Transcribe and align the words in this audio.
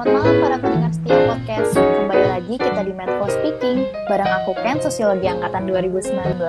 Selamat 0.00 0.16
malam 0.16 0.36
para 0.40 0.56
pendengar 0.56 0.92
setia 0.96 1.18
podcast. 1.28 1.70
Kembali 1.76 2.24
lagi 2.24 2.54
kita 2.56 2.80
di 2.88 2.92
Medco 2.96 3.28
Speaking 3.28 3.84
bareng 4.08 4.32
aku 4.32 4.56
Ken, 4.64 4.80
Sosiologi 4.80 5.28
Angkatan 5.28 5.68
2019 5.68 6.40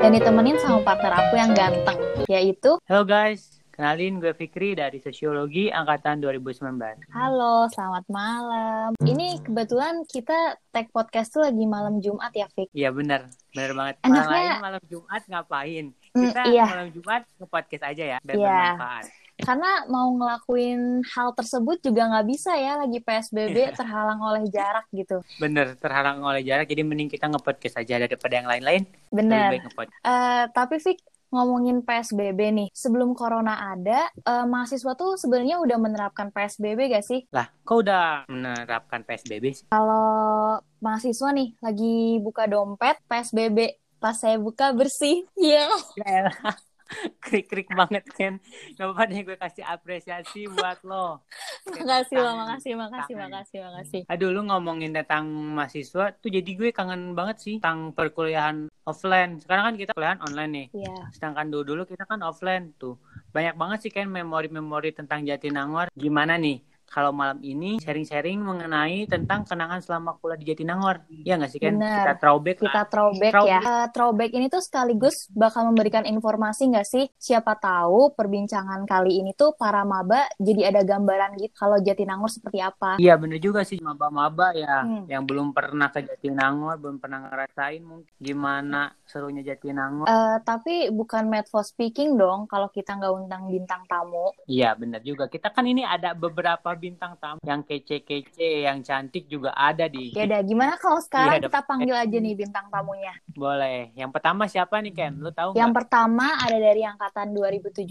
dan 0.00 0.10
ditemenin 0.16 0.56
sama 0.56 0.80
partner 0.80 1.12
aku 1.12 1.36
yang 1.36 1.52
ganteng, 1.52 2.00
yaitu 2.24 2.80
Halo 2.88 3.04
guys, 3.04 3.60
kenalin 3.68 4.16
gue 4.16 4.32
Fikri 4.32 4.72
dari 4.72 4.96
Sosiologi 4.96 5.68
Angkatan 5.68 6.24
2019. 6.24 7.12
Halo, 7.12 7.68
selamat 7.68 8.08
malam. 8.08 8.96
Ini 9.04 9.44
kebetulan 9.44 10.00
kita 10.08 10.56
tag 10.72 10.88
podcast 10.88 11.36
tuh 11.36 11.44
lagi 11.44 11.68
malam 11.68 12.00
Jumat 12.00 12.32
ya, 12.32 12.48
Fik? 12.48 12.72
Iya 12.72 12.96
bener, 12.96 13.28
bener 13.52 13.76
banget. 13.76 14.00
Enaknya- 14.08 14.24
Malam 14.24 14.32
lain 14.32 14.64
malam 14.64 14.82
Jumat 14.88 15.22
ngapain? 15.28 15.84
Hmm, 16.16 16.32
Kita 16.32 16.42
iya. 16.48 16.64
malam 16.64 16.88
Jumat 16.96 17.28
nge-podcast 17.36 17.84
aja 17.92 18.04
ya, 18.16 18.18
biar 18.24 18.36
Iya. 18.40 18.56
bermanfaat. 18.72 19.25
Karena 19.36 19.84
mau 19.92 20.08
ngelakuin 20.16 21.04
hal 21.04 21.36
tersebut 21.36 21.80
juga 21.84 22.08
nggak 22.08 22.26
bisa 22.26 22.56
ya, 22.56 22.80
lagi 22.80 22.98
PSBB 23.04 23.76
terhalang 23.76 24.20
oleh 24.24 24.48
jarak 24.48 24.88
gitu. 24.92 25.20
Bener, 25.36 25.76
terhalang 25.76 26.24
oleh 26.24 26.40
jarak, 26.40 26.66
jadi 26.68 26.82
mending 26.82 27.12
kita 27.12 27.28
nge-podcast 27.28 27.76
aja 27.80 28.00
daripada 28.00 28.34
yang 28.36 28.48
lain-lain. 28.48 28.82
Bener. 29.12 29.60
Eh, 29.60 30.44
tapi 30.56 30.80
Fik, 30.80 30.98
ngomongin 31.30 31.82
PSBB 31.84 32.40
nih, 32.54 32.68
sebelum 32.72 33.12
corona 33.12 33.76
ada, 33.76 34.08
eh, 34.08 34.46
mahasiswa 34.46 34.96
tuh 34.96 35.20
sebenarnya 35.20 35.60
udah 35.60 35.78
menerapkan 35.78 36.32
PSBB 36.32 36.96
gak 36.96 37.04
sih? 37.04 37.20
Lah, 37.34 37.50
kok 37.66 37.84
udah 37.84 38.24
menerapkan 38.30 39.04
PSBB 39.04 39.44
sih? 39.52 39.64
Kalau 39.68 40.56
mahasiswa 40.80 41.28
nih 41.34 41.52
lagi 41.60 42.22
buka 42.22 42.48
dompet, 42.48 42.96
PSBB, 43.04 43.76
pas 44.00 44.16
saya 44.16 44.40
buka 44.40 44.72
bersih. 44.72 45.26
Iya. 45.36 45.68
Ya 46.00 46.24
elah. 46.24 46.56
Krik-krik 47.24 47.68
banget 47.72 48.04
kan. 48.14 48.38
Gak 48.78 48.84
apa-apa 48.86 49.02
deh 49.10 49.20
gue 49.26 49.36
kasih 49.36 49.64
apresiasi 49.66 50.46
buat 50.46 50.80
lo. 50.86 51.22
Makasih 51.66 52.16
Kangen. 52.18 52.36
makasih, 52.38 52.72
makasih, 52.78 53.14
makasih, 53.18 53.58
makasih. 53.66 54.02
Aduh, 54.06 54.30
lu 54.30 54.46
ngomongin 54.46 54.94
tentang 54.94 55.26
mahasiswa 55.28 56.14
tuh 56.18 56.30
jadi 56.30 56.50
gue 56.54 56.70
kangen 56.70 57.18
banget 57.18 57.36
sih 57.42 57.54
tentang 57.58 57.90
perkuliahan 57.90 58.70
offline. 58.86 59.42
Sekarang 59.42 59.72
kan 59.72 59.76
kita 59.76 59.90
kuliahan 59.92 60.22
online 60.22 60.52
nih. 60.52 60.66
Iya. 60.86 60.96
Sedangkan 61.10 61.50
dulu 61.50 61.74
dulu 61.74 61.82
kita 61.90 62.06
kan 62.06 62.22
offline 62.22 62.72
tuh. 62.78 62.96
Banyak 63.34 63.58
banget 63.58 63.78
sih 63.88 63.92
kan 63.92 64.06
memori-memori 64.06 64.94
tentang 64.94 65.26
Jatinangor. 65.26 65.90
Gimana 65.92 66.38
nih? 66.38 66.75
Kalau 66.86 67.10
malam 67.10 67.38
ini 67.40 67.76
sharing-sharing 67.76 68.38
mengenai 68.38 69.04
tentang 69.04 69.42
kenangan 69.42 69.78
selama 69.78 70.16
kuliah 70.16 70.36
di 70.36 70.46
Jatinangor. 70.46 71.02
Iya 71.08 71.36
nggak 71.36 71.50
sih 71.50 71.58
kan? 71.58 71.74
Bener. 71.74 71.92
Kita 71.98 72.14
throwback 72.16 72.56
Kita 72.58 72.72
lah. 72.72 72.86
throwback, 72.86 73.32
Throwback. 73.32 73.62
ya. 73.62 73.70
Eh, 73.76 73.86
throwback 73.90 74.30
ini 74.32 74.46
tuh 74.46 74.60
sekaligus 74.60 75.16
bakal 75.30 75.66
memberikan 75.66 76.02
informasi 76.02 76.62
nggak 76.68 76.86
sih? 76.86 77.04
Siapa 77.16 77.56
tahu 77.56 78.12
perbincangan 78.12 78.84
kali 78.84 79.18
ini 79.18 79.32
tuh 79.32 79.52
para 79.52 79.82
maba 79.82 80.30
jadi 80.36 80.70
ada 80.70 80.82
gambaran 80.82 81.34
gitu 81.36 81.52
kalau 81.52 81.76
Jatinangor 81.76 82.28
seperti 82.28 82.60
apa. 82.60 82.96
Iya 82.96 83.16
bener 83.16 83.38
juga 83.38 83.60
sih 83.60 83.78
maba-maba 83.78 84.52
ya 84.52 84.78
Hmm. 84.78 85.08
yang 85.08 85.24
belum 85.24 85.50
pernah 85.50 85.88
ke 85.88 86.04
Jatinangor, 86.04 86.76
belum 86.76 86.96
pernah 86.96 87.24
ngerasain 87.24 87.80
mungkin 87.80 88.06
gimana 88.16 88.92
serunya 89.02 89.42
Jatinangor. 89.42 90.04
Eh, 90.04 90.36
tapi 90.42 90.88
bukan 90.88 91.26
made 91.26 91.48
for 91.48 91.62
speaking 91.62 92.14
dong 92.14 92.44
kalau 92.44 92.68
kita 92.68 92.92
nggak 92.92 93.10
undang 93.10 93.42
bintang 93.46 93.82
tamu. 93.86 94.30
Iya 94.44 94.72
bener 94.72 95.00
juga. 95.00 95.26
Kita 95.26 95.48
kan 95.48 95.64
ini 95.64 95.80
ada 95.80 96.12
beberapa 96.12 96.75
bintang 96.76 97.16
tamu 97.16 97.40
yang 97.42 97.60
kece-kece, 97.60 98.64
yang 98.64 98.80
cantik 98.80 99.26
juga 99.26 99.50
ada 99.50 99.86
di. 99.86 100.12
Ya 100.12 100.24
udah, 100.24 100.40
gimana 100.40 100.76
kalau 100.76 101.00
sekarang 101.00 101.36
Iya, 101.36 101.42
kita 101.42 101.50
dapet. 101.56 101.66
panggil 101.66 101.96
aja 101.96 102.16
nih 102.16 102.34
bintang 102.34 102.66
tamunya? 102.68 103.14
Boleh. 103.28 103.90
Yang 103.92 104.10
pertama 104.12 104.42
siapa 104.44 104.78
nih 104.78 104.92
Ken? 104.92 105.12
Lu 105.16 105.30
tahu 105.30 105.52
Yang 105.52 105.66
nggak? 105.66 105.78
pertama 105.78 106.26
ada 106.36 106.58
dari 106.58 106.82
angkatan 106.82 107.28
2017 107.32 107.88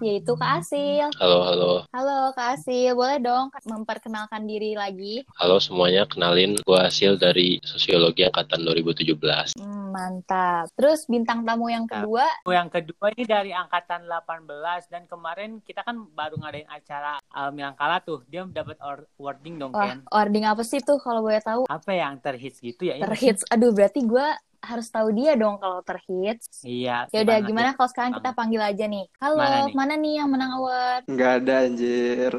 yaitu 0.00 0.32
Kak 0.34 0.52
Asil. 0.60 1.08
Halo, 1.16 1.38
halo. 1.42 1.72
Halo 1.90 2.18
Kak 2.32 2.56
Asil, 2.56 2.92
boleh 2.92 3.18
dong 3.18 3.48
memperkenalkan 3.64 4.44
diri 4.44 4.72
lagi? 4.72 5.24
Halo 5.34 5.56
semuanya, 5.58 6.04
kenalin 6.04 6.56
gue 6.56 6.78
hasil 6.78 7.16
dari 7.16 7.56
Sosiologi 7.62 8.22
Angkatan 8.22 8.62
2017. 8.62 9.56
Hmm, 9.56 9.90
mantap. 9.90 10.68
Terus 10.74 11.06
bintang 11.06 11.42
tamu 11.42 11.66
yang 11.66 11.84
kedua, 11.84 12.22
Oh, 12.42 12.52
Yang 12.52 12.68
kedua 12.76 13.10
ini 13.10 13.24
dari 13.24 13.50
angkatan 13.50 14.04
18 14.04 14.46
dan 14.86 15.04
kemarin 15.04 15.60
kita 15.60 15.80
kan 15.80 15.96
baru 16.10 16.36
ngadain 16.36 16.66
acara 16.66 17.16
um, 17.30 17.54
yang 17.54 17.72
kalah 17.74 18.00
tuh. 18.10 18.20
Dia 18.26 18.42
dapat 18.50 18.76
awarding 18.82 19.62
dong 19.62 19.70
wah, 19.70 19.94
Ken. 19.94 19.98
ording 20.10 20.44
apa 20.50 20.62
sih 20.66 20.82
tuh 20.82 20.98
kalau 20.98 21.22
boleh 21.22 21.38
tahu? 21.38 21.70
Apa 21.70 21.90
yang 21.94 22.18
terhits 22.18 22.58
gitu 22.58 22.90
ya? 22.90 22.98
Terhits. 22.98 23.46
Aduh, 23.46 23.70
berarti 23.70 24.02
gue 24.02 24.26
harus 24.60 24.92
tahu 24.92 25.08
dia 25.16 25.38
dong 25.40 25.56
kalau 25.56 25.80
terhits. 25.80 26.60
Iya. 26.66 27.08
Ya 27.08 27.24
udah, 27.24 27.38
gimana 27.40 27.72
kalau 27.72 27.88
sekarang 27.88 28.12
kita 28.20 28.30
panggil 28.36 28.60
aja 28.60 28.84
nih? 28.84 29.08
Halo, 29.16 29.40
Mana 29.40 29.72
mana 29.72 29.94
nih? 29.96 30.02
nih, 30.04 30.14
yang 30.20 30.28
menang 30.28 30.52
award? 30.60 31.02
Nggak 31.08 31.32
ada 31.40 31.54
anjir. 31.64 32.32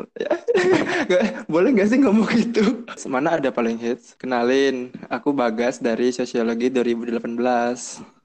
Boleh 1.53 1.69
nggak 1.73 1.89
sih 1.89 1.99
ngomong 2.03 2.29
gitu? 2.37 2.85
Mana 3.09 3.41
ada 3.41 3.49
paling 3.49 3.79
hits? 3.81 4.13
Kenalin, 4.21 4.93
aku 5.09 5.33
Bagas 5.33 5.81
dari 5.81 6.13
Sosiologi 6.13 6.69
2018. 6.69 8.20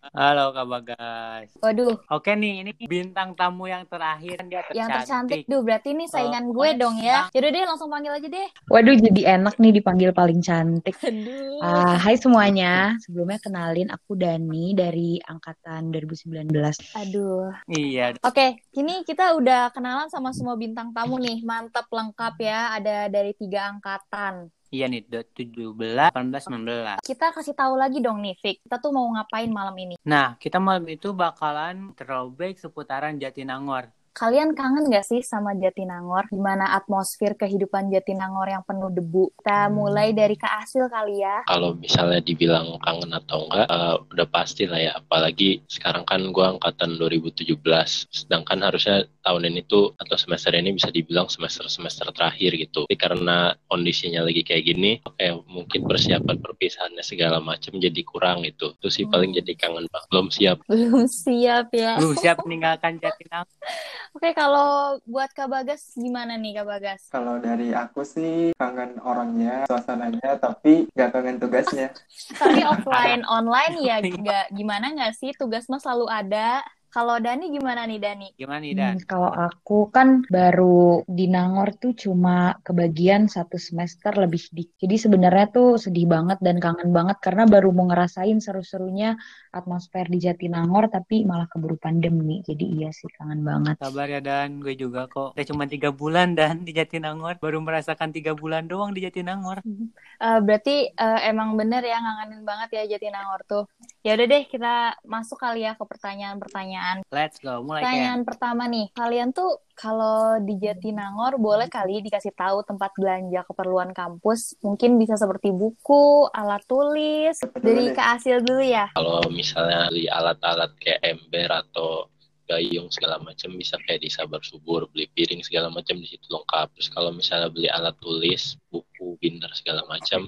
Halo 0.00 0.56
Kak 0.56 0.64
Bagas. 0.64 1.48
Waduh, 1.60 2.00
Oke 2.08 2.32
nih, 2.32 2.64
ini 2.64 2.72
bintang 2.88 3.36
tamu 3.36 3.68
yang 3.68 3.84
terakhir 3.84 4.40
dia 4.48 4.64
yang 4.72 4.88
tercantik. 4.88 4.96
tercantik. 5.04 5.40
Duh, 5.44 5.60
berarti 5.60 5.88
ini 5.92 6.08
saingan 6.08 6.48
Oh, 6.48 6.56
gue 6.56 6.68
dong 6.80 6.96
ya. 7.04 7.28
Yaudah 7.36 7.50
deh, 7.52 7.64
langsung 7.68 7.92
panggil 7.92 8.16
aja 8.16 8.28
deh. 8.32 8.48
Waduh, 8.72 8.96
jadi 8.96 9.20
enak 9.36 9.60
nih 9.60 9.72
dipanggil 9.76 10.10
paling 10.16 10.40
cantik. 10.40 10.96
Aduh. 11.04 11.60
Ah, 11.60 12.00
hai 12.00 12.16
semuanya, 12.16 12.96
sebelumnya 13.04 13.36
kenalin 13.44 13.92
aku 13.92 14.16
Dani 14.16 14.72
dari 14.72 15.20
angkatan 15.20 15.92
2019. 15.92 16.48
Aduh. 16.96 17.52
Iya. 17.68 18.16
Oke, 18.24 18.56
kini 18.72 19.04
kita 19.04 19.36
udah 19.36 19.68
kenalan 19.76 20.08
sama 20.08 20.32
semua 20.32 20.56
bintang 20.56 20.96
tamu 20.96 21.20
nih. 21.20 21.44
Mantap 21.44 21.92
lengkap 21.92 22.34
ya, 22.40 22.72
ada 22.72 23.12
dari 23.12 23.36
tiga 23.36 23.68
angkatan. 23.68 24.48
Iya 24.70 24.86
nih, 24.86 25.02
17, 25.02 25.74
18, 26.14 26.46
19. 26.46 27.02
Kita 27.02 27.34
kasih 27.34 27.58
tahu 27.58 27.74
lagi 27.74 27.98
dong 27.98 28.22
nih, 28.22 28.38
Fik. 28.38 28.62
Kita 28.62 28.78
tuh 28.78 28.94
mau 28.94 29.02
ngapain 29.10 29.50
malam 29.50 29.74
ini? 29.74 29.98
Nah, 30.06 30.38
kita 30.38 30.62
malam 30.62 30.86
itu 30.86 31.10
bakalan 31.10 31.90
throwback 31.98 32.54
seputaran 32.54 33.18
Jatinangor. 33.18 33.90
Kalian 34.10 34.58
kangen 34.58 34.90
gak 34.90 35.06
sih 35.06 35.22
sama 35.22 35.54
Jatinangor? 35.54 36.26
Gimana 36.34 36.74
atmosfer 36.74 37.38
kehidupan 37.38 37.94
Jatinangor 37.94 38.50
yang 38.50 38.66
penuh 38.66 38.90
debu? 38.90 39.30
Kita 39.38 39.70
mulai 39.70 40.10
dari 40.10 40.34
Kak 40.34 40.66
Asil 40.66 40.90
kali 40.90 41.22
ya. 41.22 41.46
Kalau 41.46 41.78
misalnya 41.78 42.18
dibilang 42.18 42.74
kangen 42.82 43.14
atau 43.14 43.46
enggak, 43.46 43.70
eh, 43.70 43.96
udah 44.10 44.26
pasti 44.28 44.66
lah 44.66 44.80
ya. 44.82 44.92
Apalagi 44.98 45.62
sekarang 45.70 46.02
kan 46.02 46.26
gue 46.26 46.42
angkatan 46.42 46.98
2017, 46.98 48.10
sedangkan 48.10 48.58
harusnya 48.66 49.06
tahun 49.22 49.46
ini 49.46 49.62
tuh 49.70 49.94
atau 49.94 50.18
semester 50.18 50.58
ini 50.58 50.74
bisa 50.74 50.90
dibilang 50.90 51.30
semester-semester 51.30 52.10
terakhir 52.10 52.58
gitu. 52.58 52.90
Tapi 52.90 52.98
karena 52.98 53.54
kondisinya 53.70 54.26
lagi 54.26 54.42
kayak 54.42 54.64
gini, 54.66 54.98
kayak 55.16 55.38
mungkin 55.46 55.86
persiapan 55.86 56.36
perpisahannya 56.42 57.04
segala 57.06 57.38
macam 57.38 57.78
jadi 57.78 58.02
kurang 58.02 58.42
gitu. 58.42 58.74
Itu 58.74 58.90
sih 58.90 59.06
paling 59.06 59.30
Hmm. 59.32 59.38
jadi 59.38 59.52
kangen 59.54 59.86
banget. 59.86 60.08
Belum 60.10 60.28
siap. 60.28 60.58
Belum 60.66 61.06
siap 61.06 61.70
ya. 61.70 61.94
Lu 62.02 62.10
siap 62.18 62.42
meninggalkan 62.42 62.98
Jatinangor? 62.98 63.46
Oke, 64.10 64.34
kalau 64.34 64.98
buat 65.06 65.30
Kak 65.30 65.46
Bagas 65.46 65.94
gimana 65.94 66.34
nih 66.34 66.58
Kak 66.58 66.66
Bagas? 66.66 67.00
Kalau 67.14 67.38
dari 67.38 67.70
aku 67.70 68.02
sih 68.02 68.50
kangen 68.58 68.98
orangnya, 69.06 69.62
suasananya, 69.70 70.34
tapi 70.42 70.90
nggak 70.90 71.10
kangen 71.14 71.38
tugasnya. 71.38 71.88
Tapi 72.34 72.60
offline, 72.66 73.22
online 73.38 73.74
ya 73.86 73.96
nggak 74.02 74.46
gimana 74.50 74.86
nggak 74.98 75.14
sih? 75.14 75.30
Tugas 75.38 75.70
mah 75.70 75.78
selalu 75.78 76.10
ada. 76.10 76.58
Kalau 76.90 77.22
Dani 77.22 77.54
gimana 77.54 77.86
nih 77.86 78.02
Dani? 78.02 78.28
Gimana 78.34 78.66
nih, 78.66 78.74
Dan? 78.74 78.98
Hmm, 78.98 79.06
kalau 79.06 79.30
aku 79.30 79.94
kan 79.94 80.26
baru 80.26 81.06
di 81.06 81.30
Nangor 81.30 81.70
tuh 81.78 81.94
cuma 81.94 82.58
kebagian 82.66 83.30
satu 83.30 83.62
semester 83.62 84.10
lebih 84.18 84.42
sedikit. 84.42 84.74
Jadi 84.82 84.96
sebenarnya 84.98 85.46
tuh 85.54 85.78
sedih 85.78 86.10
banget 86.10 86.42
dan 86.42 86.58
kangen 86.58 86.90
banget 86.90 87.22
karena 87.22 87.46
baru 87.46 87.70
mau 87.70 87.86
ngerasain 87.86 88.42
seru-serunya 88.42 89.14
atmosfer 89.54 90.10
di 90.10 90.18
Jatinangor 90.18 90.90
tapi 90.90 91.22
malah 91.22 91.46
keburu 91.46 91.78
pandemi. 91.78 92.42
Jadi 92.42 92.82
iya 92.82 92.90
sih 92.90 93.06
kangen 93.14 93.46
banget. 93.46 93.78
Sabar 93.78 94.10
ya, 94.10 94.18
Dan. 94.18 94.58
Gue 94.58 94.74
juga 94.74 95.06
kok. 95.06 95.38
Udah 95.38 95.46
cuma 95.46 95.70
tiga 95.70 95.94
bulan, 95.94 96.34
Dan, 96.34 96.66
di 96.66 96.74
Jatinangor. 96.74 97.38
Baru 97.38 97.62
merasakan 97.62 98.10
tiga 98.10 98.34
bulan 98.34 98.66
doang 98.66 98.90
di 98.90 99.06
Jatinangor. 99.06 99.62
Eh, 99.62 100.40
berarti 100.42 100.90
eh, 100.90 101.20
emang 101.30 101.54
bener 101.54 101.86
ya 101.86 102.02
ngangenin 102.02 102.42
banget 102.42 102.82
ya 102.82 102.98
Jatinangor 102.98 103.46
tuh. 103.46 103.64
Ya 104.02 104.18
udah 104.18 104.26
deh 104.26 104.42
kita 104.50 104.98
masuk 105.06 105.38
kali 105.38 105.62
ya 105.62 105.78
ke 105.78 105.84
pertanyaan-pertanyaan. 105.86 106.79
Let's 107.12 107.38
go. 107.38 107.60
Mulai. 107.62 107.84
Pertanyaan 107.84 108.22
pertama 108.24 108.62
nih, 108.66 108.86
kalian 108.96 109.30
tuh 109.36 109.60
kalau 109.76 110.40
di 110.40 110.56
Jatinangor 110.60 111.36
boleh 111.36 111.68
kali 111.68 112.04
dikasih 112.04 112.32
tahu 112.36 112.64
tempat 112.64 112.92
belanja 112.96 113.44
keperluan 113.44 113.92
kampus? 113.92 114.56
Mungkin 114.64 114.96
bisa 114.96 115.16
seperti 115.16 115.52
buku, 115.52 116.28
alat 116.32 116.64
tulis. 116.64 117.36
Dari 117.60 117.90
deh. 117.90 117.96
Kak 117.96 118.20
Asil 118.20 118.40
dulu 118.40 118.64
ya. 118.64 118.88
Kalau 118.96 119.24
misalnya 119.28 119.88
beli 119.92 120.08
alat-alat 120.08 120.72
kayak 120.80 121.00
ember 121.04 121.48
atau 121.48 122.08
gayung 122.50 122.90
segala 122.90 123.22
macam 123.22 123.54
bisa 123.54 123.78
kayak 123.86 124.02
di 124.02 124.10
Sabar 124.10 124.42
Subur 124.42 124.90
beli 124.90 125.06
piring 125.14 125.46
segala 125.46 125.70
macam 125.70 126.02
di 126.02 126.10
situ 126.10 126.26
lengkap 126.26 126.74
terus 126.74 126.90
kalau 126.90 127.14
misalnya 127.14 127.46
beli 127.46 127.70
alat 127.70 127.94
tulis 128.02 128.58
buku 128.74 129.14
binder 129.22 129.46
segala 129.54 129.86
macam 129.86 130.26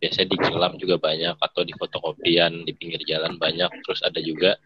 biasanya 0.00 0.32
di 0.32 0.38
Kelam 0.40 0.72
juga 0.80 0.96
banyak 0.96 1.36
atau 1.36 1.60
di 1.60 1.76
fotokopian 1.76 2.64
di 2.64 2.72
pinggir 2.72 3.04
jalan 3.04 3.36
banyak 3.36 3.68
terus 3.84 4.00
ada 4.00 4.16
juga 4.24 4.56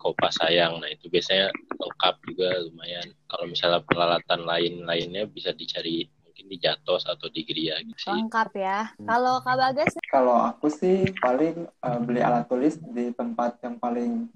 di 0.00 0.08
Kopa 0.08 0.32
Sayang 0.32 0.80
nah 0.80 0.88
itu 0.88 1.12
biasanya 1.12 1.52
lengkap 1.76 2.14
juga 2.24 2.48
lumayan 2.64 3.12
kalau 3.28 3.44
misalnya 3.44 3.84
peralatan 3.84 4.48
lain-lainnya 4.48 5.28
bisa 5.28 5.52
dicari 5.52 6.08
mungkin 6.24 6.46
di 6.48 6.56
Jatos 6.56 7.04
atau 7.04 7.28
di 7.28 7.44
Gria 7.44 7.76
gitu 7.84 8.00
sih. 8.00 8.16
Lengkap 8.16 8.50
ya. 8.56 8.96
Kalau 8.96 9.44
Kak 9.44 9.56
Bagas 9.60 9.92
Kalau 10.08 10.40
aku 10.40 10.72
sih 10.72 11.04
paling 11.20 11.68
eh, 11.68 11.98
beli 12.00 12.24
alat 12.24 12.48
tulis 12.48 12.80
di 12.80 13.12
tempat 13.12 13.60
yang 13.60 13.76
paling 13.76 14.32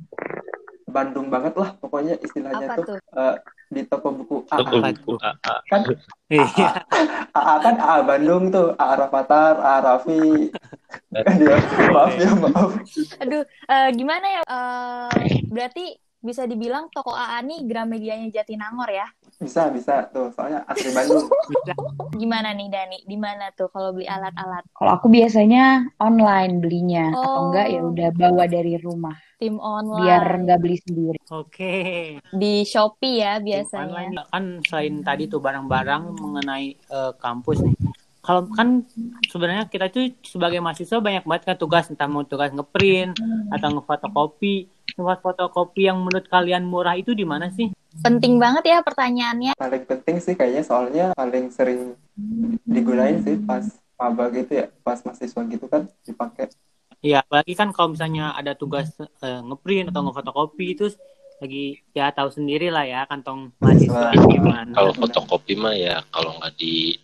Bandung 0.94 1.26
banget 1.26 1.58
lah 1.58 1.75
pokoknya 1.76 2.14
istilahnya 2.23 2.70
apa 2.70 2.79
tuh 2.79 2.87
tuh? 2.94 2.99
eh, 3.19 3.35
di 3.67 3.82
toko 3.85 4.14
buku 4.14 4.37
Toko 4.46 4.76
AA. 4.79 4.94
buku 4.94 5.12
AA. 5.19 5.55
Kan 5.67 5.81
Iya. 6.31 6.69
AA 7.35 7.55
kan 7.58 7.75
AA 7.76 7.96
Bandung 8.06 8.44
tuh, 8.49 8.79
AA 8.79 8.94
Rafathar, 8.96 9.55
AA 9.58 9.79
Raffi. 9.82 10.25
Kan 11.11 11.35
dia, 11.43 11.56
maaf 11.91 12.14
ya, 12.14 12.31
maaf. 12.32 12.70
Aduh, 13.19 13.43
eh, 13.44 13.88
gimana 13.93 14.26
ya? 14.31 14.43
Eh, 15.19 15.43
berarti 15.46 15.99
bisa 16.24 16.48
dibilang 16.48 16.88
toko 16.88 17.12
AA 17.12 17.44
nih 17.44 17.60
Gramedianya 17.62 18.32
Jatinangor 18.32 18.88
ya? 18.88 19.04
Bisa, 19.36 19.68
bisa 19.68 20.08
tuh, 20.08 20.32
soalnya 20.32 20.64
asli 20.64 20.88
Bandung. 20.88 21.28
Gimana 22.16 22.50
nih 22.50 22.72
Dani? 22.72 22.98
Di 23.04 23.14
mana 23.14 23.52
tuh 23.52 23.68
kalau 23.68 23.92
beli 23.92 24.08
alat-alat? 24.08 24.64
Kalau 24.72 24.90
aku 24.90 25.06
biasanya 25.06 25.84
online 25.98 26.58
belinya 26.58 27.12
atau 27.12 27.20
Oh. 27.20 27.40
enggak 27.46 27.66
ya 27.68 27.80
udah 27.82 28.08
bawa 28.10 28.44
dari 28.46 28.74
rumah 28.78 29.16
Tim 29.36 29.60
online. 29.60 30.00
biar 30.00 30.24
enggak 30.40 30.58
beli 30.58 30.78
sendiri. 30.80 31.18
Oke. 31.28 31.74
Di 32.32 32.64
Shopee 32.64 33.20
ya 33.20 33.36
Online 33.36 33.44
biasanya. 33.44 34.22
kan 34.32 34.44
selain 34.64 35.04
tadi 35.04 35.28
tuh 35.28 35.38
barang-barang 35.38 36.02
mengenai 36.16 36.66
eh, 36.72 37.12
kampus 37.20 37.60
nih. 37.60 37.76
Kalau 38.24 38.48
kan 38.48 38.80
sebenarnya 39.28 39.68
kita 39.68 39.92
tuh 39.92 40.08
sebagai 40.24 40.56
mahasiswa 40.56 40.96
banyak 40.96 41.28
banget 41.28 41.42
kan 41.44 41.56
tugas 41.60 41.92
entah 41.92 42.08
mau 42.08 42.24
tugas 42.24 42.48
ngeprint 42.48 43.12
atau 43.52 43.68
ngefotokopi. 43.76 44.72
Tempat 44.94 45.26
fotokopi 45.26 45.91
yang 45.91 45.99
menurut 45.99 46.31
kalian 46.31 46.62
murah 46.62 46.94
itu 46.94 47.19
di 47.19 47.26
mana 47.26 47.50
sih? 47.50 47.75
Penting 47.99 48.38
banget 48.38 48.70
ya 48.70 48.79
pertanyaannya. 48.82 49.58
Paling 49.58 49.85
penting 49.87 50.17
sih 50.23 50.35
kayaknya 50.38 50.62
soalnya 50.62 51.06
paling 51.14 51.50
sering 51.50 51.99
digunain 52.67 53.19
sih 53.23 53.38
pas 53.43 53.67
maba 53.94 54.31
gitu 54.31 54.62
ya, 54.62 54.67
pas 54.82 54.99
mahasiswa 55.02 55.43
gitu 55.50 55.67
kan 55.67 55.87
dipakai. 56.02 56.50
Iya, 57.05 57.26
apalagi 57.26 57.52
kan 57.58 57.70
kalau 57.75 57.94
misalnya 57.94 58.32
ada 58.35 58.55
tugas 58.55 58.94
eh, 58.99 59.41
ngeprint 59.43 59.91
atau 59.91 60.02
ngefotokopi 60.08 60.79
itu 60.79 60.88
lagi 61.43 61.82
ya 61.91 62.14
tahu 62.14 62.31
sendiri 62.31 62.70
lah 62.70 62.87
ya 62.87 63.02
kantong 63.11 63.50
mahasiswa 63.58 64.14
Wah. 64.14 64.26
gimana. 64.31 64.73
Kalau 64.73 64.93
fotokopi 64.94 65.58
mah 65.58 65.75
ya 65.75 66.00
kalau 66.14 66.38
nggak 66.38 66.55
di 66.55 66.99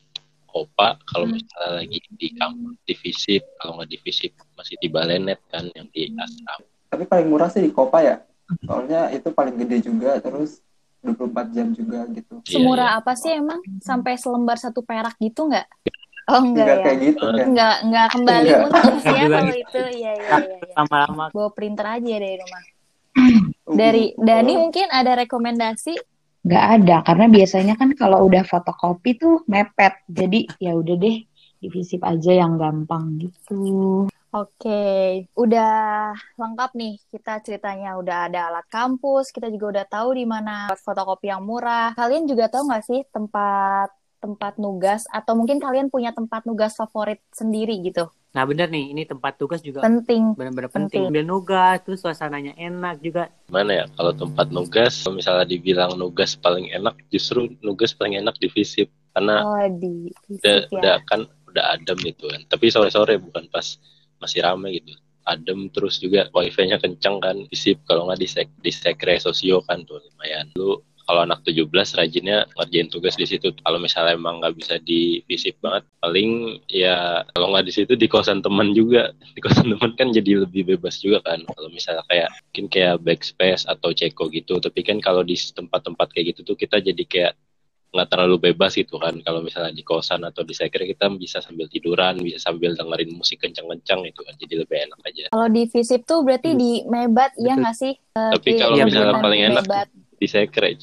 Kopa, 0.51 0.99
kalau 1.07 1.31
Hmm. 1.31 1.39
misalnya 1.39 1.71
lagi 1.79 1.99
di 2.19 2.29
kampus 2.35 2.75
di 2.83 2.95
visip, 2.99 3.43
kalau 3.63 3.79
nggak 3.79 3.91
di 3.95 3.99
visip 4.03 4.35
masih 4.59 4.75
di 4.83 4.89
Balenet 4.91 5.39
kan 5.47 5.71
yang 5.79 5.87
di 5.95 6.11
asrama. 6.19 6.67
Tapi 6.91 7.07
paling 7.07 7.27
murah 7.31 7.49
sih 7.49 7.63
di 7.63 7.71
Kopa 7.71 8.03
ya. 8.03 8.19
Soalnya 8.67 9.15
itu 9.15 9.31
paling 9.31 9.55
gede 9.55 9.87
juga, 9.87 10.19
terus 10.19 10.59
24 11.01 11.55
jam 11.55 11.71
juga 11.73 12.05
gitu. 12.13 12.43
Iya, 12.45 12.59
Semurah 12.59 12.89
apa 12.99 13.15
sih 13.17 13.33
emang? 13.33 13.63
Sampai 13.81 14.19
selembar 14.21 14.59
satu 14.61 14.83
perak 14.85 15.17
gitu 15.23 15.49
nggak? 15.49 15.67
Oh 16.31 16.43
enggak 16.45 16.67
Enggak 16.67 16.79
ya? 16.79 16.85
kayak 16.85 16.99
gitu 17.01 17.25
kan. 17.25 17.47
Enggak, 17.49 17.77
enggak 17.87 18.07
kembali 18.13 18.49
Enggak. 18.51 18.61
untung 18.69 18.97
sih 19.01 19.09
ya 19.15 19.27
kalau 19.27 19.51
gitu. 19.51 19.61
itu. 19.63 19.81
Iya, 19.81 19.91
iya, 19.91 20.13
iya. 20.15 20.37
iya. 20.45 20.75
Lama-lama 20.77 21.25
Bawa 21.33 21.51
printer 21.55 21.87
aja 21.89 22.15
dari 22.21 22.37
rumah. 22.39 22.63
Uh, 23.67 23.75
Dari 23.75 24.05
Dani 24.15 24.53
uh, 24.55 24.59
mungkin 24.63 24.87
ada 24.93 25.13
rekomendasi? 25.19 25.95
Nggak 26.47 26.65
ada 26.81 26.97
karena 27.03 27.27
biasanya 27.27 27.75
kan 27.75 27.91
kalau 27.99 28.19
udah 28.29 28.45
fotokopi 28.47 29.19
tuh 29.19 29.43
mepet. 29.51 29.95
Jadi 30.07 30.47
ya 30.63 30.79
udah 30.79 30.95
deh 30.95 31.17
divisip 31.61 32.01
aja 32.07 32.33
yang 32.33 32.57
gampang 32.57 33.19
gitu. 33.19 34.07
Oke, 34.31 34.71
udah 35.35 36.15
lengkap 36.39 36.71
nih 36.79 36.95
kita 37.11 37.43
ceritanya 37.43 37.99
udah 37.99 38.31
ada 38.31 38.41
alat 38.47 38.67
kampus, 38.71 39.35
kita 39.35 39.51
juga 39.51 39.67
udah 39.75 39.87
tahu 39.91 40.15
di 40.15 40.23
mana 40.23 40.71
fotokopi 40.71 41.35
yang 41.35 41.43
murah. 41.43 41.91
Kalian 41.99 42.31
juga 42.31 42.47
tahu 42.47 42.71
nggak 42.71 42.85
sih 42.87 43.03
tempat 43.11 43.91
tempat 44.23 44.55
nugas 44.63 45.03
atau 45.11 45.35
mungkin 45.35 45.59
kalian 45.59 45.91
punya 45.91 46.15
tempat 46.15 46.47
nugas 46.47 46.79
favorit 46.79 47.19
sendiri 47.35 47.83
gitu? 47.83 48.07
Nah 48.31 48.47
bener 48.47 48.71
nih, 48.71 48.95
ini 48.95 49.03
tempat 49.03 49.35
tugas 49.35 49.59
juga 49.67 49.83
Penting. 49.83 50.39
benar-benar 50.39 50.71
Penting. 50.71 51.11
penting. 51.11 51.11
Ambil 51.11 51.25
nugas, 51.27 51.77
terus 51.83 51.99
suasananya 51.99 52.55
enak 52.55 53.03
juga. 53.03 53.35
Gimana 53.51 53.83
ya 53.83 53.85
kalau 53.99 54.15
tempat 54.15 54.47
nugas, 54.55 54.93
kalau 55.03 55.19
misalnya 55.19 55.43
dibilang 55.51 55.99
nugas 55.99 56.39
paling 56.39 56.71
enak, 56.71 56.95
justru 57.11 57.51
nugas 57.67 57.91
paling 57.99 58.15
enak 58.23 58.39
di 58.39 58.47
visip 58.47 58.87
karena 59.11 59.43
Oh, 59.43 59.67
di 59.75 60.07
udah 60.15 60.31
visip 60.31 60.71
udah 60.71 60.95
ya. 61.03 61.09
kan 61.11 61.21
udah 61.51 61.65
adem 61.75 61.99
gitu 62.07 62.31
kan. 62.31 62.47
Tapi 62.47 62.71
sore-sore 62.71 63.19
bukan 63.19 63.51
pas 63.51 63.75
masih 64.21 64.45
ramai 64.45 64.79
gitu. 64.79 64.95
Adem 65.29 65.69
terus 65.73 66.01
juga 66.01 66.29
wifi-nya 66.33 66.81
kencang 66.81 67.17
kan. 67.21 67.37
Visip 67.49 67.81
kalau 67.89 68.09
nggak 68.09 68.21
di 68.21 68.29
sek 68.29 68.49
di 68.61 68.73
sekre 68.73 69.17
sosio 69.21 69.65
kan 69.65 69.85
tuh 69.85 70.01
lumayan. 70.01 70.49
Lu 70.57 70.81
kalau 71.11 71.27
anak 71.27 71.43
17 71.43 71.67
rajinnya 71.99 72.47
ngerjain 72.55 72.87
tugas 72.87 73.19
di 73.19 73.27
situ. 73.27 73.51
Kalau 73.67 73.83
misalnya 73.83 74.15
emang 74.15 74.39
nggak 74.39 74.55
bisa 74.55 74.79
di 74.79 75.19
visip 75.27 75.59
banget, 75.59 75.83
paling 75.99 76.63
ya 76.71 77.27
kalau 77.35 77.51
nggak 77.51 77.67
di 77.67 77.73
situ 77.75 77.93
di 77.99 78.07
kosan 78.07 78.39
teman 78.39 78.71
juga. 78.71 79.11
Di 79.35 79.41
kosan 79.43 79.75
teman 79.75 79.95
kan 79.99 80.15
jadi 80.15 80.47
lebih 80.47 80.77
bebas 80.77 81.03
juga 81.03 81.19
kan. 81.27 81.43
Kalau 81.43 81.69
misalnya 81.71 82.07
kayak 82.07 82.31
mungkin 82.31 82.67
kayak 82.71 82.95
backspace 83.03 83.67
atau 83.67 83.91
ceko 83.91 84.31
gitu. 84.31 84.63
Tapi 84.63 84.81
kan 84.87 85.03
kalau 85.03 85.27
di 85.27 85.35
tempat-tempat 85.35 86.07
kayak 86.15 86.35
gitu 86.35 86.55
tuh 86.55 86.57
kita 86.59 86.79
jadi 86.79 87.03
kayak 87.07 87.33
nggak 87.91 88.07
terlalu 88.07 88.51
bebas 88.51 88.79
gitu 88.79 89.03
kan 89.03 89.19
kalau 89.27 89.43
misalnya 89.43 89.75
di 89.75 89.83
kosan 89.83 90.23
atau 90.23 90.47
di 90.47 90.55
sekre 90.55 90.87
kita 90.87 91.11
bisa 91.19 91.43
sambil 91.43 91.67
tiduran 91.67 92.23
bisa 92.23 92.39
sambil 92.39 92.71
dengerin 92.79 93.11
musik 93.19 93.43
kencang-kencang 93.43 94.07
itu 94.07 94.21
kan 94.23 94.35
jadi 94.39 94.55
lebih 94.63 94.77
enak 94.87 95.01
aja 95.03 95.25
Kalau 95.35 95.49
di 95.51 95.63
visip 95.67 96.07
tuh 96.07 96.23
berarti 96.23 96.55
di 96.55 96.87
Mebat 96.87 97.35
ya 97.35 97.59
nggak 97.59 97.77
sih? 97.77 97.99
Eh, 97.99 98.31
Tapi 98.39 98.51
kalau 98.55 98.79
Iya, 98.79 98.87
misalnya 98.87 99.19
paling 99.19 99.43
enak 99.51 99.65
Mebat. 99.67 99.87
di 99.91 100.27
sekre 100.31 100.79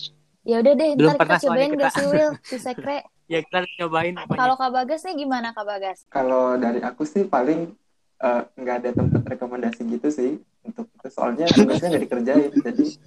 Ya 0.48 0.64
udah 0.64 0.74
deh, 0.80 0.90
Belum 0.96 1.16
ntar 1.16 1.28
kita 1.28 1.38
cobain 1.44 1.72
gak 1.76 1.92
sih 1.92 2.06
Will 2.08 2.32
di 2.52 2.58
sekre. 2.60 2.98
Ya 3.28 3.40
kita 3.44 3.68
cobain. 3.84 4.16
Kalau 4.16 4.56
Kak 4.56 4.72
Bagas 4.72 5.04
nih 5.04 5.28
gimana 5.28 5.52
Kak 5.52 5.68
Bagas? 5.68 6.08
Kalau 6.08 6.56
dari 6.56 6.80
aku 6.80 7.04
sih 7.04 7.28
paling 7.28 7.76
eh, 8.24 8.42
nggak 8.56 8.76
ada 8.84 8.90
tempat 8.96 9.22
rekomendasi 9.28 9.84
gitu 9.92 10.08
sih 10.08 10.40
untuk 10.68 10.92
itu 10.92 11.08
soalnya 11.10 11.48
tugasnya 11.48 11.88
nggak 11.96 12.04
dikerjain 12.04 12.52
jadi 12.62 12.86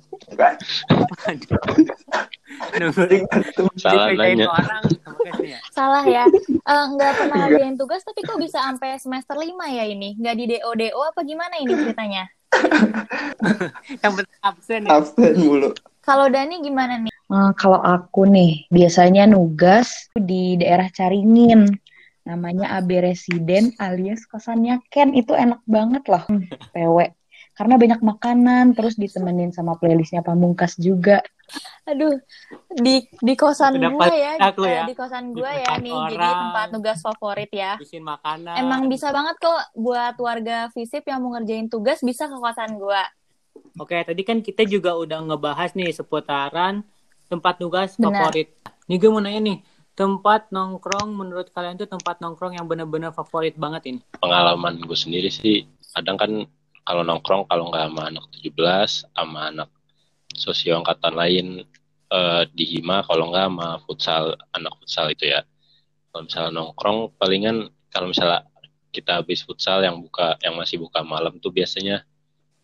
salah 3.80 4.12
nanya 4.12 4.46
orang 4.48 4.82
guysnya 4.84 5.56
ya. 5.56 5.58
Salah 5.72 6.04
ya. 6.04 6.24
Eh, 6.50 6.84
nggak 6.96 7.12
pernah 7.16 7.36
ngerjain 7.46 7.76
tugas 7.76 8.02
tapi 8.04 8.20
kok 8.24 8.38
bisa 8.40 8.58
sampai 8.60 8.98
semester 8.98 9.36
5 9.36 9.46
ya 9.70 9.84
ini? 9.86 10.16
Nggak 10.18 10.34
di 10.36 10.44
DO-DO 10.56 11.00
apa 11.00 11.20
gimana 11.24 11.54
ini 11.60 11.72
ceritanya? 11.72 12.24
Yang 14.02 14.12
penting 14.22 14.40
absen 14.42 14.80
ya. 14.86 14.90
absen 14.98 15.32
mulu 15.38 15.70
Kalau 16.02 16.26
Dani 16.26 16.58
gimana 16.64 16.98
nih? 16.98 17.12
Eh, 17.12 17.50
kalau 17.54 17.78
aku 17.78 18.26
nih, 18.26 18.66
biasanya 18.72 19.30
nugas 19.30 20.10
di 20.16 20.58
daerah 20.58 20.90
Caringin. 20.90 21.70
Namanya 22.26 22.80
AB 22.80 23.06
Residen 23.06 23.76
alias 23.78 24.26
kosannya 24.26 24.82
Ken. 24.90 25.14
Itu 25.14 25.38
enak 25.38 25.62
banget 25.68 26.02
loh, 26.10 26.24
PW. 26.74 27.19
Karena 27.60 27.76
banyak 27.76 28.00
makanan, 28.00 28.72
terus 28.72 28.96
ditemenin 28.96 29.52
sama 29.52 29.76
playlistnya 29.76 30.24
Pamungkas 30.24 30.80
juga. 30.80 31.20
Aduh, 31.84 32.16
di 32.72 33.04
di 33.20 33.34
kosan 33.36 33.76
gua 33.76 34.08
ya, 34.08 34.40
aku 34.40 34.64
eh, 34.64 34.80
ya. 34.80 34.82
di 34.88 34.94
kosan 34.96 35.36
gua 35.36 35.52
ya 35.52 35.76
nih. 35.76 35.92
Jadi 36.16 36.28
tempat 36.40 36.66
tugas 36.72 36.98
favorit 37.04 37.52
ya. 37.52 37.76
Bikin 37.76 38.00
makanan. 38.00 38.56
Emang 38.64 38.88
bisa 38.88 39.12
banget 39.12 39.36
kok 39.36 39.60
buat 39.76 40.16
warga 40.16 40.72
FISIP 40.72 41.12
yang 41.12 41.20
mau 41.20 41.36
ngerjain 41.36 41.68
tugas 41.68 42.00
bisa 42.00 42.32
ke 42.32 42.36
kosan 42.40 42.80
gua. 42.80 43.04
Oke, 43.76 44.00
tadi 44.08 44.24
kan 44.24 44.40
kita 44.40 44.64
juga 44.64 44.96
udah 44.96 45.20
ngebahas 45.20 45.76
nih 45.76 45.92
seputaran 45.92 46.80
tempat 47.28 47.60
tugas 47.60 47.92
Benar. 48.00 48.32
favorit. 48.32 48.56
Nih 48.88 48.96
gue 48.96 49.10
mau 49.12 49.20
nanya 49.20 49.38
nih, 49.38 49.58
tempat 50.00 50.48
nongkrong 50.48 51.12
menurut 51.12 51.52
kalian 51.52 51.76
tuh 51.76 51.84
tempat 51.84 52.24
nongkrong 52.24 52.56
yang 52.56 52.64
bener-bener 52.64 53.12
favorit 53.12 53.52
banget 53.60 53.92
ini? 53.92 54.00
pengalaman 54.16 54.80
gue 54.80 54.96
sendiri 54.96 55.28
sih 55.28 55.68
kadang 55.92 56.16
kan 56.16 56.30
kalau 56.90 57.06
nongkrong 57.06 57.46
kalau 57.46 57.70
nggak 57.70 57.86
sama 57.86 58.02
anak 58.10 58.24
17 58.34 59.14
sama 59.14 59.40
anak 59.54 59.70
sosio 60.34 60.74
angkatan 60.74 61.14
lain 61.14 61.46
eh, 62.10 62.42
di 62.50 62.64
hima 62.66 63.06
kalau 63.06 63.30
nggak 63.30 63.46
sama 63.46 63.68
futsal 63.86 64.34
anak 64.50 64.74
futsal 64.82 65.06
itu 65.06 65.30
ya. 65.30 65.46
Kalau 66.10 66.26
misalnya 66.26 66.50
nongkrong 66.50 67.14
palingan 67.14 67.70
kalau 67.94 68.10
misalnya 68.10 68.42
kita 68.90 69.22
habis 69.22 69.46
futsal 69.46 69.86
yang 69.86 70.02
buka 70.02 70.34
yang 70.42 70.58
masih 70.58 70.82
buka 70.82 71.06
malam 71.06 71.38
tuh 71.38 71.54
biasanya 71.54 72.02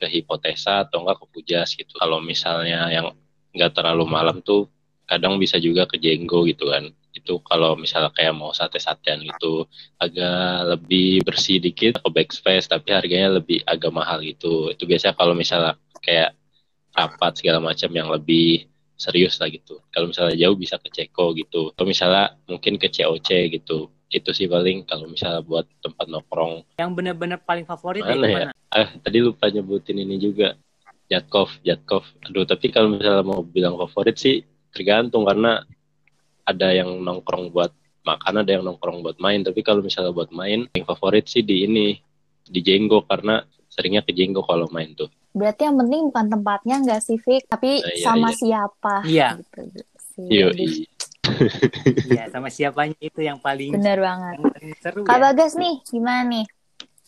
ke 0.02 0.10
hipotesa 0.10 0.82
atau 0.82 1.06
enggak 1.06 1.22
ke 1.22 1.26
pujas 1.30 1.78
gitu. 1.78 1.94
Kalau 1.94 2.18
misalnya 2.18 2.90
yang 2.90 3.14
nggak 3.54 3.78
terlalu 3.78 4.10
malam 4.10 4.42
tuh 4.42 4.66
kadang 5.06 5.38
bisa 5.38 5.54
juga 5.62 5.86
ke 5.86 6.02
jenggo 6.02 6.42
gitu 6.50 6.66
kan 6.66 6.90
itu 7.26 7.42
kalau 7.42 7.74
misalnya 7.74 8.14
kayak 8.14 8.38
mau 8.38 8.54
sate-satean 8.54 9.26
gitu 9.26 9.66
agak 9.98 10.78
lebih 10.78 11.26
bersih 11.26 11.58
dikit 11.58 11.98
ke 11.98 12.08
backspace 12.14 12.70
tapi 12.70 12.94
harganya 12.94 13.42
lebih 13.42 13.66
agak 13.66 13.90
mahal 13.90 14.22
gitu. 14.22 14.70
Itu 14.70 14.86
biasanya 14.86 15.18
kalau 15.18 15.34
misalnya 15.34 15.74
kayak 15.98 16.38
rapat 16.94 17.42
segala 17.42 17.58
macam 17.58 17.90
yang 17.90 18.06
lebih 18.06 18.70
serius 18.94 19.42
lah 19.42 19.50
gitu. 19.50 19.82
Kalau 19.90 20.14
misalnya 20.14 20.38
jauh 20.38 20.54
bisa 20.54 20.78
ke 20.78 20.88
Ceko 20.94 21.34
gitu. 21.34 21.74
Atau 21.74 21.82
misalnya 21.82 22.38
mungkin 22.46 22.78
ke 22.78 22.86
COC 22.86 23.58
gitu. 23.58 23.90
Itu 24.06 24.30
sih 24.30 24.46
paling 24.46 24.86
kalau 24.86 25.10
misalnya 25.10 25.42
buat 25.42 25.66
tempat 25.82 26.06
nongkrong. 26.06 26.78
Yang 26.78 26.90
bener-bener 26.94 27.42
paling 27.42 27.66
favorit 27.66 28.06
Mana 28.06 28.22
ya? 28.22 28.30
ya? 28.30 28.38
Mana? 28.46 28.54
ah 28.70 28.88
tadi 29.02 29.18
lupa 29.18 29.50
nyebutin 29.50 29.98
ini 29.98 30.16
juga. 30.22 30.54
Jatkov 31.06 31.62
Jatkov 31.62 32.02
aduh 32.26 32.42
tapi 32.42 32.66
kalau 32.74 32.98
misalnya 32.98 33.22
mau 33.22 33.38
bilang 33.38 33.78
favorit 33.78 34.18
sih 34.18 34.42
tergantung 34.74 35.22
karena 35.22 35.62
ada 36.46 36.70
yang 36.70 37.02
nongkrong 37.02 37.50
buat 37.50 37.74
makan 38.06 38.34
ada 38.40 38.50
yang 38.54 38.62
nongkrong 38.62 39.02
buat 39.02 39.18
main 39.18 39.42
tapi 39.42 39.60
kalau 39.60 39.82
misalnya 39.82 40.14
buat 40.14 40.30
main 40.30 40.70
yang 40.72 40.86
favorit 40.86 41.26
sih 41.26 41.42
di 41.42 41.66
ini 41.66 41.98
di 42.46 42.60
Jenggo 42.62 43.02
karena 43.02 43.42
seringnya 43.66 44.06
ke 44.06 44.14
Jenggo 44.14 44.46
kalau 44.46 44.70
main 44.70 44.94
tuh 44.94 45.10
Berarti 45.36 45.68
yang 45.68 45.76
penting 45.76 46.08
bukan 46.08 46.26
tempatnya 46.32 46.76
nggak 46.80 47.00
sih, 47.04 47.20
Fik, 47.20 47.44
tapi 47.44 47.84
Nah, 47.84 47.92
iya, 47.92 48.06
sama 48.08 48.28
iya. 48.32 48.38
siapa. 48.40 48.94
Iya. 49.04 49.28
Gitu 49.36 49.84
sih. 50.16 50.28
Yo, 50.32 50.48
Aduh, 50.48 50.72
Iya, 52.08 52.24
sama 52.32 52.48
siapanya 52.48 52.96
itu 53.04 53.20
yang 53.20 53.36
paling 53.36 53.68
Bener 53.76 54.00
banget. 54.00 54.34
yang 54.40 54.48
paling 54.48 54.72
seru 54.80 55.00
Kak 55.04 55.12
ya. 55.12 55.20
Bagas 55.28 55.52
nih, 55.60 55.74
gimana 55.84 56.22
nih? 56.24 56.44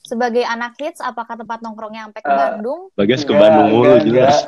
Sebagai 0.09 0.41
anak 0.43 0.73
hits, 0.75 0.99
apakah 0.99 1.37
tempat 1.37 1.61
nongkrongnya 1.61 2.09
sampai 2.09 2.23
ke 2.23 2.27
Eh, 2.27 2.39
Bandung? 2.39 2.81
Bagas 2.95 3.21
ke 3.23 3.33
Bandung 3.33 3.69
mulu 3.71 3.95
jelas. 4.01 4.41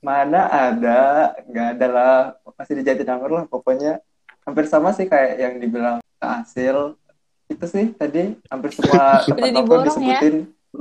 Mana 0.00 0.40
ada, 0.48 1.00
nggak 1.44 1.68
ada 1.74 1.86
lah. 1.86 2.16
Masih 2.52 2.74
di 2.74 2.82
Jatinangor 2.82 3.30
lah 3.32 3.44
pokoknya. 3.44 4.02
Hampir 4.42 4.66
sama 4.66 4.90
sih 4.90 5.04
kayak 5.04 5.38
yang 5.38 5.54
dibilang 5.56 6.02
Kak 6.16 6.42
Asil. 6.42 6.98
Itu 7.46 7.64
sih 7.64 7.94
tadi 7.94 8.34
hampir 8.46 8.70
semua 8.72 9.20
tempat 9.26 9.46
nongkrong 9.48 9.78
ya? 9.78 9.86
disebutin. 9.88 10.36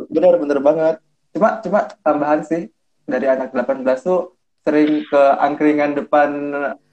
Bener-bener 0.10 0.60
banget. 0.60 0.96
Cuma 1.32 1.62
cuma 1.62 1.80
tambahan 2.02 2.42
sih 2.42 2.74
dari 3.04 3.26
anak 3.26 3.54
18 3.54 3.78
tuh 4.00 4.34
sering 4.62 5.06
ke 5.06 5.22
angkringan 5.38 5.94
depan 5.94 6.30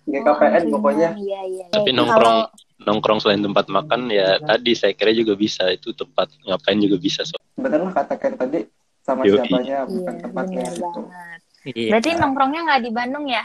GKPN 0.04 0.68
Oh, 0.68 0.72
pokoknya. 0.74 1.10
Iya, 1.16 1.40
iya. 1.48 1.64
Tapi 1.70 1.90
Eh, 1.90 1.94
nongkrong 1.96 2.38
kalau- 2.44 2.50
nongkrong 2.82 3.22
selain 3.22 3.38
tempat 3.38 3.70
makan 3.70 4.10
ya 4.10 4.42
tadi 4.42 4.74
saya 4.74 4.92
kira 4.98 5.14
juga 5.14 5.38
bisa 5.38 5.70
itu 5.70 5.94
tempat 5.94 6.30
ngapain 6.42 6.78
juga 6.82 6.98
bisa 6.98 7.22
so. 7.22 7.38
Bener 7.54 7.80
lah 7.86 7.94
kata 7.94 8.18
Ken 8.18 8.34
tadi 8.34 8.66
sama 9.04 9.22
Yoi. 9.28 9.36
siapanya 9.44 9.62
Iya, 9.62 9.80
bukan 9.86 10.14
tempatnya 10.18 10.64
bener 10.64 10.74
gitu. 10.74 10.82
banget. 10.82 11.40
Iya. 11.64 11.90
Berarti 11.94 12.10
nongkrongnya 12.18 12.60
nggak 12.66 12.82
di 12.82 12.90
Bandung 12.90 13.26
ya? 13.28 13.44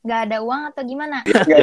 Nggak 0.00 0.20
ada 0.26 0.36
uang 0.40 0.62
atau 0.72 0.82
gimana? 0.86 1.16
Ada. 1.28 1.56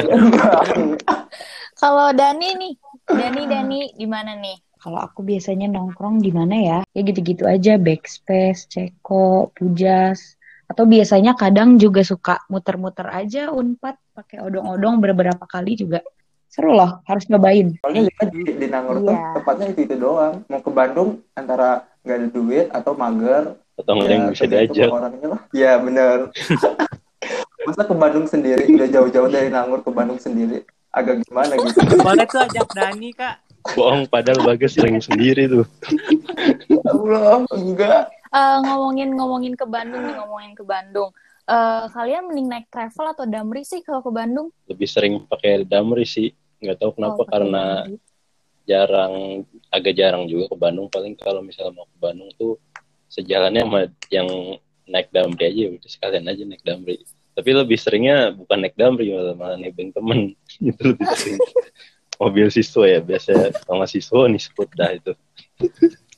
Kalau 1.80 2.08
Dani 2.10 2.48
nih, 2.58 2.74
Dani, 3.06 3.42
Dani, 3.46 3.80
gimana 3.94 4.34
nih? 4.38 4.58
Kalau 4.78 4.98
aku 5.02 5.26
biasanya 5.26 5.66
nongkrong 5.66 6.22
di 6.22 6.30
mana 6.30 6.54
ya? 6.54 6.78
Ya 6.94 7.00
gitu-gitu 7.02 7.46
aja, 7.46 7.74
Backspace, 7.78 8.70
Ceko, 8.70 9.50
Pujas. 9.54 10.38
Atau 10.70 10.86
biasanya 10.86 11.34
kadang 11.34 11.80
juga 11.80 12.04
suka 12.06 12.42
muter-muter 12.46 13.10
aja 13.10 13.50
Unpad 13.50 13.98
pakai 14.14 14.38
odong-odong 14.42 15.02
beberapa 15.02 15.46
kali 15.50 15.74
juga. 15.74 16.02
Seru 16.48 16.72
loh, 16.72 17.04
harus 17.04 17.28
nyobain. 17.28 17.76
Soalnya 17.78 18.08
juga 18.08 18.24
di, 18.26 18.40
di 18.48 18.66
Nangor 18.66 18.96
tuh 18.98 19.12
Iya. 19.12 19.32
tempatnya 19.36 19.66
itu 19.68 19.80
itu 19.84 19.94
doang. 19.94 20.34
Mau 20.46 20.58
ke 20.58 20.70
Bandung 20.70 21.08
antara 21.32 21.68
nggak 22.02 22.16
ada 22.16 22.28
duit 22.28 22.66
atau 22.70 22.92
mager. 22.92 23.44
atau 23.78 23.92
nggak 23.94 24.04
ada 24.04 24.14
yang 24.16 24.26
bisa 24.28 24.44
diajak 24.44 24.88
orangnya 24.90 25.26
lah. 25.28 25.40
Iya 25.52 25.72
bener. 25.78 26.16
Masa 27.68 27.82
ke 27.84 27.94
Bandung 27.94 28.26
sendiri 28.26 28.64
udah 28.66 28.88
jauh-jauh 28.88 29.28
dari 29.28 29.48
Nangor 29.48 29.84
ke 29.84 29.90
Bandung 29.90 30.16
sendiri 30.16 30.64
agak 30.90 31.20
gimana 31.22 31.52
gitu. 31.54 31.78
Boleh 31.96 32.24
tuh 32.24 32.40
ajak 32.42 32.66
Dani, 32.72 33.12
Kak. 33.12 33.36
bohong 33.68 34.08
padahal 34.08 34.40
Bagas 34.42 34.72
sering 34.72 34.96
sendiri 34.98 35.44
tuh 35.44 35.66
Ya 36.66 36.80
Allah 36.86 37.44
enggak. 37.52 38.08
Eh, 38.28 38.56
ngomongin 38.64 39.12
ngomongin 39.12 39.52
ke 39.52 39.64
Bandung 39.64 40.00
nih, 40.00 40.14
ngomongin 40.16 40.52
ke 40.52 40.64
Bandung. 40.64 41.10
Eh, 41.48 41.84
kalian 41.88 42.28
mending 42.28 42.44
naik 42.46 42.66
travel 42.68 43.08
atau 43.08 43.24
Damri 43.24 43.64
sih 43.64 43.80
kalau 43.80 44.04
ke 44.04 44.12
Bandung? 44.12 44.52
lebih 44.68 44.84
sering 44.84 45.24
pakai 45.24 45.64
Damri 45.64 46.04
sih. 46.04 46.28
Nggak 46.60 46.76
tahu 46.76 46.90
kenapa 47.00 47.24
Oh, 47.24 47.26
karena 47.26 47.64
Damri. 47.88 47.96
jarang 48.68 49.14
agak 49.72 49.94
jarang 49.96 50.28
juga 50.28 50.52
ke 50.52 50.56
Bandung. 50.60 50.92
Paling 50.92 51.16
kalau 51.16 51.40
misalnya 51.40 51.72
mau 51.72 51.88
ke 51.88 51.96
Bandung 51.96 52.28
tuh 52.36 52.60
sejalannya 53.08 53.64
sama 53.64 53.80
yang 54.12 54.28
naik 54.84 55.08
Damri 55.08 55.44
aja 55.48 55.72
udah 55.72 55.88
sekalian 55.88 56.28
aja 56.28 56.42
naik 56.44 56.60
Damri. 56.60 57.00
Tapi 57.32 57.50
lebih 57.54 57.78
seringnya 57.80 58.36
bukan 58.36 58.58
naik 58.60 58.76
Damri 58.76 59.08
malah, 59.08 59.32
malah 59.32 59.56
nebeng 59.56 59.88
temen. 59.88 60.36
Itu 60.60 60.82
lebih 60.84 61.06
sering. 61.16 61.40
Mobil 62.18 62.50
siswa 62.50 62.84
ya 62.84 63.00
biasa 63.00 63.30
sama 63.64 63.86
siswa 63.86 64.26
nih 64.26 64.42
sebut 64.42 64.66
dah 64.74 64.90
itu. 64.90 65.14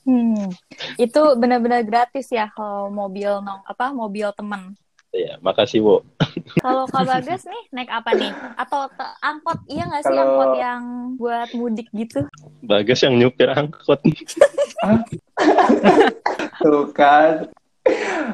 Hmm, 0.00 0.48
itu 0.96 1.22
benar-benar 1.36 1.84
gratis 1.84 2.32
ya 2.32 2.48
kalau 2.48 2.88
mobil 2.88 3.28
nong 3.44 3.60
apa 3.68 3.92
mobil 3.92 4.32
temen. 4.32 4.72
Ya 5.12 5.34
makasih 5.40 5.80
Bo 5.80 6.06
Kalau 6.56 6.86
Kak 6.86 7.02
Bagas 7.10 7.42
nih 7.42 7.62
naik 7.72 7.90
apa 7.90 8.10
nih? 8.12 8.30
Atau 8.54 8.86
te- 8.88 9.16
angkot 9.20 9.58
iya 9.66 9.82
nggak 9.84 10.02
sih 10.02 10.12
Kalau- 10.12 10.22
angkot 10.24 10.52
yang 10.56 10.82
buat 11.14 11.48
mudik 11.52 11.90
gitu? 11.90 12.22
Bagas 12.62 13.00
yang 13.00 13.14
nyupir 13.16 13.48
angkot 13.48 13.98
Tuh 16.60 16.84
kan. 16.92 17.48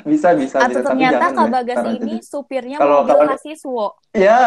Bisa 0.05 0.35
bisa 0.35 0.61
Atau 0.61 0.83
bisa 0.83 0.91
ternyata 0.91 1.27
Kak 1.31 1.39
deh, 1.39 1.53
Bagas 1.55 1.79
aja 1.81 1.91
ini 1.95 2.15
supirnya 2.21 2.77
Kalau- 2.77 3.03
mobil 3.03 3.15
kalau- 3.15 3.29
mahasiswa. 3.31 3.87
Ya, 4.13 4.39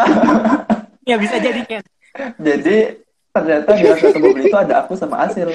Ya 1.02 1.16
bisa 1.16 1.36
jadi 1.36 1.60
Ken. 1.64 1.82
jadi 2.36 3.00
ternyata 3.30 3.70
di 3.72 3.86
satu 3.88 4.18
mobil 4.18 4.42
itu 4.44 4.54
ada 4.54 4.84
aku 4.84 4.94
sama 4.94 5.24
Asil. 5.24 5.48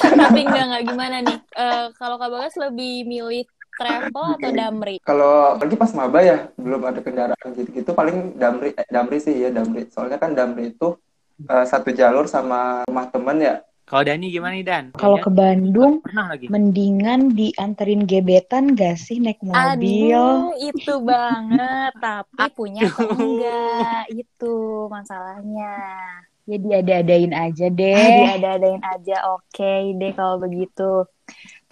Tapi 0.00 0.40
enggak 0.40 0.64
enggak 0.66 0.82
gimana 0.86 1.16
nih? 1.20 1.38
Eh, 1.52 1.86
kalau 1.94 2.16
Kak 2.16 2.30
Bagas 2.30 2.56
lebih 2.56 3.04
milih 3.04 3.44
travel 3.78 4.26
atau 4.38 4.50
Damri? 4.54 4.96
Kalau 5.02 5.58
lagi 5.58 5.74
pas 5.74 5.90
maba 5.98 6.20
ya, 6.22 6.36
belum 6.54 6.80
ada 6.86 7.00
kendaraan 7.02 7.48
gitu-gitu 7.58 7.90
paling 7.90 8.38
Damri 8.38 8.70
eh, 8.76 8.86
Damri 8.86 9.18
sih 9.18 9.34
ya 9.34 9.50
Damri. 9.50 9.90
Soalnya 9.90 10.18
kan 10.22 10.30
Damri 10.38 10.72
itu 10.74 10.94
eh, 11.50 11.64
satu 11.66 11.90
jalur 11.90 12.26
sama 12.30 12.86
rumah 12.86 13.06
temen 13.10 13.38
ya. 13.42 13.56
Kalau 13.82 14.02
Dani 14.08 14.26
gimana 14.32 14.54
nih 14.56 14.64
Dan? 14.64 14.84
Kalau 14.94 15.18
ke 15.20 15.28
Bandung, 15.28 16.00
pernah 16.00 16.32
lagi. 16.32 16.46
mendingan 16.48 17.34
dianterin 17.34 18.06
gebetan 18.08 18.72
gak 18.78 18.96
sih 18.96 19.18
naik 19.20 19.42
mobil? 19.42 19.58
Aduh, 19.60 20.54
itu 20.62 20.92
banget. 21.02 21.92
Tapi 22.00 22.42
punya 22.56 22.82
enggak? 22.88 24.08
Itu 24.08 24.86
masalahnya. 24.88 25.70
Ya 26.48 26.56
diada-adain 26.58 27.32
aja 27.36 27.66
Eh, 27.68 27.72
deh. 27.78 28.06
diada-adain 28.16 28.82
aja. 28.82 29.14
Oke 29.34 29.94
deh 30.00 30.10
kalau 30.16 30.36
begitu. 30.40 31.06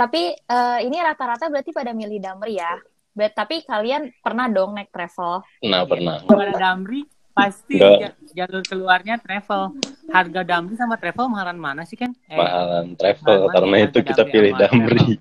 Tapi 0.01 0.23
eh, 0.33 0.79
ini 0.81 0.97
rata-rata 0.97 1.53
berarti 1.53 1.71
pada 1.71 1.93
milih 1.93 2.17
Damri 2.19 2.57
ya. 2.57 2.73
Bet, 3.13 3.35
tapi 3.35 3.61
kalian 3.61 4.09
pernah 4.19 4.49
dong 4.49 4.73
naik 4.73 4.89
travel? 4.89 5.45
nah 5.61 5.85
pernah 5.85 6.25
Kalau 6.25 6.41
ada 6.41 6.57
Damri 6.57 7.05
pasti 7.31 7.77
ja- 7.77 8.17
jalur 8.33 8.65
keluarnya 8.65 9.21
travel. 9.21 9.77
Harga 10.09 10.41
Damri 10.43 10.75
sama 10.75 10.97
travel 10.97 11.29
mahalan 11.29 11.55
mana 11.55 11.83
sih 11.85 11.95
kan? 11.95 12.17
Eh, 12.27 12.35
mahalan 12.35 12.97
travel 12.97 13.45
Mahalan 13.45 13.53
karena 13.53 13.77
ya, 13.77 13.85
itu 13.85 13.99
kita 14.01 14.23
Damri 14.25 14.33
pilih 14.33 14.53
Damri 14.57 15.07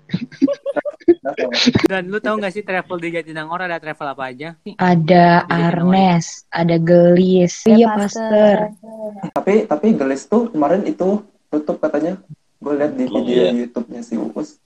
dan 1.86 2.08
lu 2.08 2.18
tahu 2.18 2.38
nggak 2.38 2.52
sih 2.52 2.64
travel 2.64 2.96
di 2.96 3.08
Jatinangor 3.12 3.60
ada 3.60 3.76
travel 3.76 4.08
apa 4.08 4.24
aja? 4.26 4.48
Ada 4.76 5.44
Arnes, 5.46 6.46
ada 6.48 6.76
Gelis, 6.78 7.66
iya 7.66 7.92
Pasteur. 7.92 8.72
Tapi 9.30 9.66
tapi 9.66 9.86
Gelis 9.92 10.24
tuh 10.24 10.48
kemarin 10.48 10.82
itu 10.84 11.20
tutup 11.48 11.76
katanya. 11.78 12.16
Gue 12.56 12.76
lihat 12.76 12.92
di 12.92 13.04
Oh, 13.06 13.12
video 13.18 13.40
iya. 13.42 13.50
YouTube-nya 13.56 14.00
si 14.00 14.14
Uus. 14.16 14.60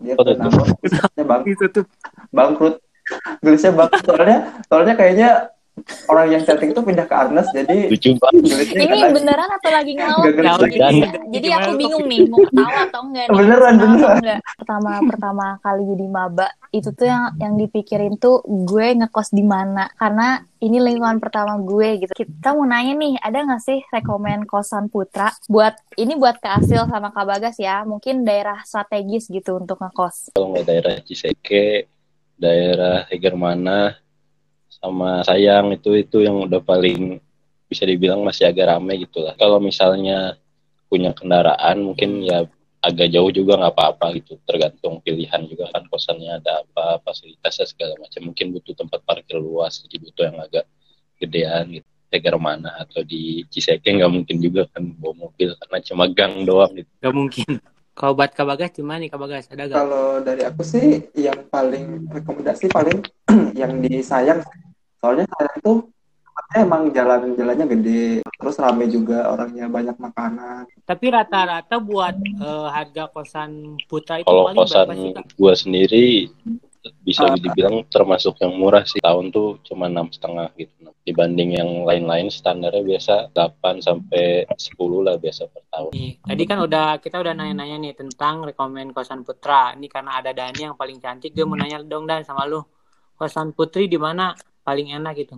Dia 0.00 0.14
Oh, 0.16 0.24
ke 0.24 0.32
tutup. 0.32 0.40
Nangor, 0.40 0.66
usahanya 0.80 1.24
bang, 1.28 1.40
Itu 1.44 1.64
tuh. 1.68 1.84
bangkrut. 2.32 2.74
Gelisnya 3.44 3.72
bangkrut. 3.76 4.02
Soalnya, 4.08 4.38
soalnya 4.66 4.94
kayaknya 4.96 5.28
orang 6.06 6.26
yang 6.28 6.42
chatting 6.44 6.70
tuh 6.76 6.84
pindah 6.84 7.06
ke 7.08 7.14
Arnes, 7.14 7.48
jadi 7.56 7.88
lucu 7.88 8.12
banget 8.20 8.76
Ini 8.76 8.98
beneran 9.16 9.48
atau 9.48 9.70
lagi 9.72 9.92
Nggak 9.96 10.34
ngelawak? 10.36 10.68
Jadi, 11.32 11.48
aku 11.50 11.70
bingung 11.78 12.04
nih 12.04 12.20
mau 12.28 12.44
ketawa 12.44 12.78
atau 12.90 13.00
enggak 13.08 13.24
nih? 13.26 13.36
Beneran, 13.38 13.74
Ketawa 13.74 13.88
beneran. 13.96 14.16
enggak? 14.20 14.38
Pertama 14.60 14.90
pertama 15.08 15.46
kali 15.64 15.82
jadi 15.88 16.06
maba 16.10 16.46
itu 16.70 16.90
tuh 16.94 17.06
yang 17.08 17.24
yang 17.42 17.54
dipikirin 17.58 18.14
tuh 18.20 18.44
gue 18.46 18.86
ngekos 18.94 19.34
di 19.34 19.42
mana 19.42 19.90
karena 19.98 20.46
ini 20.60 20.78
lingkungan 20.78 21.18
pertama 21.18 21.56
gue 21.58 22.06
gitu. 22.06 22.12
Kita 22.12 22.52
mau 22.52 22.68
nanya 22.68 22.94
nih, 22.94 23.14
ada 23.18 23.38
nggak 23.40 23.62
sih 23.64 23.80
rekomen 23.90 24.44
kosan 24.44 24.92
Putra 24.92 25.32
buat 25.48 25.74
ini 25.96 26.14
buat 26.14 26.38
Kak 26.38 26.62
Asil 26.62 26.84
sama 26.86 27.10
Kak 27.10 27.26
Bagas 27.26 27.56
ya? 27.56 27.82
Mungkin 27.88 28.22
daerah 28.22 28.60
strategis 28.62 29.26
gitu 29.26 29.56
untuk 29.56 29.80
ngekos. 29.80 30.36
kalau 30.36 30.52
nggak 30.54 30.66
daerah 30.68 30.94
Ciseke 31.02 31.88
daerah 32.40 33.04
Hegermana 33.08 33.96
sama 34.80 35.20
Sayang 35.22 35.76
itu 35.76 35.92
itu 35.94 36.24
yang 36.24 36.48
udah 36.48 36.64
paling 36.64 37.20
bisa 37.68 37.86
dibilang 37.86 38.24
masih 38.24 38.50
agak 38.50 38.72
ramai 38.72 39.04
gitu 39.04 39.22
lah 39.22 39.36
kalau 39.38 39.62
misalnya 39.62 40.34
punya 40.90 41.14
kendaraan 41.14 41.86
mungkin 41.86 42.24
ya 42.26 42.48
agak 42.80 43.12
jauh 43.12 43.30
juga 43.30 43.60
nggak 43.60 43.76
apa-apa 43.76 44.06
gitu 44.18 44.40
tergantung 44.48 45.04
pilihan 45.04 45.44
juga 45.46 45.68
kan 45.70 45.84
kosannya 45.86 46.40
ada 46.40 46.64
apa 46.64 46.98
fasilitasnya 47.04 47.68
segala 47.68 47.94
macam 48.00 48.32
mungkin 48.32 48.56
butuh 48.56 48.74
tempat 48.74 49.04
parkir 49.04 49.36
luas 49.36 49.84
jadi 49.84 49.96
butuh 50.00 50.24
yang 50.32 50.38
agak 50.40 50.64
gedean 51.20 51.64
gitu 51.78 51.88
Hegermana 52.10 52.74
atau 52.82 53.06
di 53.06 53.46
Ciseke 53.46 53.86
nggak 53.86 54.10
mungkin 54.10 54.42
juga 54.42 54.66
kan 54.74 54.82
bawa 54.98 55.30
mobil 55.30 55.54
karena 55.54 55.78
cuma 55.78 56.04
gang 56.10 56.42
doang 56.42 56.74
gitu 56.74 56.90
Gak 56.98 57.14
mungkin. 57.14 57.52
Kalau 58.00 58.16
buat 58.16 58.32
Kak 58.32 58.46
Bagas 58.48 58.72
cuma 58.74 58.96
nih 58.96 59.12
Kak 59.12 59.20
Bagas 59.20 59.44
ada 59.52 59.62
gak? 59.68 59.76
Kalau 59.76 60.24
dari 60.24 60.42
aku 60.42 60.62
sih 60.64 61.04
yang 61.14 61.46
paling 61.52 62.08
rekomendasi 62.08 62.72
paling 62.72 63.04
yang 63.60 63.78
di 63.78 64.00
Sayang. 64.00 64.40
Soalnya 65.00 65.24
tuh 65.64 65.88
tempatnya 66.30 66.58
emang 66.62 66.82
jalan-jalannya 66.92 67.66
gede, 67.68 68.04
terus 68.24 68.56
rame 68.60 68.84
juga 68.88 69.28
orangnya 69.32 69.66
banyak 69.66 69.96
makanan. 69.96 70.68
Tapi 70.84 71.06
rata-rata 71.08 71.76
buat 71.80 72.16
eh, 72.20 72.68
harga 72.68 73.08
kosan 73.12 73.80
Putra 73.88 74.20
itu 74.20 74.28
Kalau 74.28 74.44
paling 74.48 74.60
berapa 74.64 74.92
sih 74.94 75.10
kosan 75.16 75.26
gua 75.36 75.52
sendiri 75.56 76.06
bisa 77.04 77.28
Ah. 77.28 77.36
dibilang 77.36 77.84
termasuk 77.92 78.40
yang 78.40 78.56
murah 78.56 78.80
sih 78.88 79.04
tahun 79.04 79.28
tuh 79.28 79.60
cuma 79.68 79.92
enam 79.92 80.08
setengah 80.08 80.48
gitu 80.56 80.88
dibanding 81.04 81.60
yang 81.60 81.84
lain-lain 81.84 82.32
standarnya 82.32 82.80
biasa 82.80 83.28
8 83.36 83.84
sampai 83.84 84.48
10 84.48 85.04
lah 85.04 85.20
biasa 85.20 85.44
per 85.52 85.60
tahun 85.68 85.92
tadi 86.24 86.42
kan 86.48 86.58
udah 86.64 86.96
kita 87.04 87.20
udah 87.20 87.36
nanya-nanya 87.36 87.76
nih 87.84 87.92
tentang 88.00 88.48
rekomen 88.48 88.96
kosan 88.96 89.28
putra. 89.28 89.76
Ini 89.76 89.92
karena 89.92 90.24
ada 90.24 90.32
Dani 90.32 90.72
yang 90.72 90.76
paling 90.76 90.96
cantik, 91.04 91.36
gue 91.36 91.44
mau 91.44 91.52
nanya 91.52 91.84
dong 91.84 92.08
Dan 92.08 92.24
sama 92.24 92.48
lu. 92.48 92.64
Kosan 93.12 93.52
putri 93.52 93.84
di 93.84 94.00
mana 94.00 94.32
paling 94.64 94.92
enak 94.94 95.12
gitu? 95.18 95.36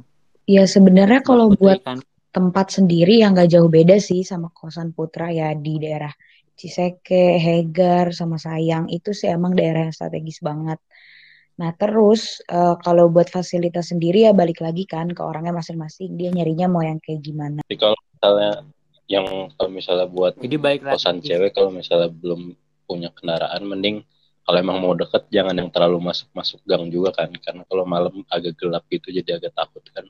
Ya 0.49 0.67
sebenarnya 0.67 1.23
kalau 1.23 1.55
buat 1.55 1.81
kan. 1.87 2.03
tempat 2.35 2.75
sendiri 2.75 3.23
yang 3.23 3.37
gak 3.39 3.53
jauh 3.53 3.71
beda 3.71 4.03
sih 4.03 4.27
sama 4.27 4.51
kosan 4.51 4.91
Putra 4.91 5.31
ya 5.31 5.55
di 5.55 5.79
daerah 5.79 6.11
Ciseke, 6.53 7.41
Hegar, 7.41 8.13
sama 8.13 8.37
Sayang 8.37 8.91
itu 8.93 9.11
sih 9.17 9.31
emang 9.31 9.57
daerah 9.57 9.89
yang 9.89 9.95
strategis 9.95 10.39
banget. 10.45 10.79
Nah 11.59 11.71
terus 11.77 12.41
eh, 12.49 12.77
kalau 12.81 13.09
buat 13.13 13.29
fasilitas 13.29 13.93
sendiri 13.93 14.27
ya 14.29 14.33
balik 14.33 14.65
lagi 14.65 14.89
kan 14.89 15.11
ke 15.13 15.21
orangnya 15.21 15.53
masing-masing 15.53 16.17
dia 16.17 16.33
nyarinya 16.33 16.67
mau 16.69 16.83
yang 16.83 16.99
kayak 17.03 17.21
gimana. 17.23 17.61
tapi 17.67 17.77
kalau 17.79 17.99
misalnya 17.99 18.53
yang 19.11 19.27
kalau 19.59 19.71
misalnya 19.71 20.07
buat 20.09 20.33
Jadi 20.41 20.57
baik 20.57 20.81
lagi. 20.87 20.93
kosan 20.97 21.21
cewek 21.21 21.53
kalau 21.53 21.69
misalnya 21.69 22.09
belum 22.09 22.57
punya 22.89 23.13
kendaraan 23.13 23.63
mending 23.69 24.05
kalau 24.43 24.59
emang 24.59 24.79
mau 24.79 24.93
deket 24.93 25.23
jangan 25.31 25.55
yang 25.55 25.71
terlalu 25.71 25.99
masuk 26.03 26.29
masuk 26.33 26.59
gang 26.63 26.87
juga 26.89 27.15
kan 27.15 27.31
karena 27.31 27.63
kalau 27.67 27.85
malam 27.85 28.15
agak 28.29 28.59
gelap 28.59 28.83
gitu 28.91 29.11
jadi 29.11 29.39
agak 29.39 29.55
takut 29.55 29.83
kan 29.91 30.07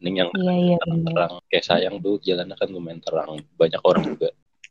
mending 0.00 0.16
yang 0.20 0.30
Iya 0.32 0.54
iya 0.56 0.76
benar. 0.80 1.12
terang 1.12 1.32
kayak 1.46 1.64
sayang 1.64 1.94
tuh 2.00 2.16
jalannya 2.20 2.56
kan 2.56 2.68
lumayan 2.68 3.00
terang 3.00 3.30
banyak 3.56 3.80
orang 3.80 4.04
juga 4.06 4.28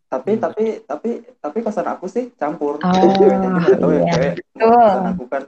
tapi 0.10 0.32
tapi 0.38 0.66
tapi 0.84 1.10
tapi 1.38 1.58
kosan 1.62 1.86
aku 1.86 2.10
sih 2.10 2.34
campur 2.34 2.82
Oh, 2.82 2.90
ceweknya 3.22 3.50
ya 3.50 3.62
iya. 3.62 4.06
cewek 4.10 4.34
Betul. 4.54 4.70
kosan 4.70 5.06
aku 5.14 5.26
kan 5.30 5.44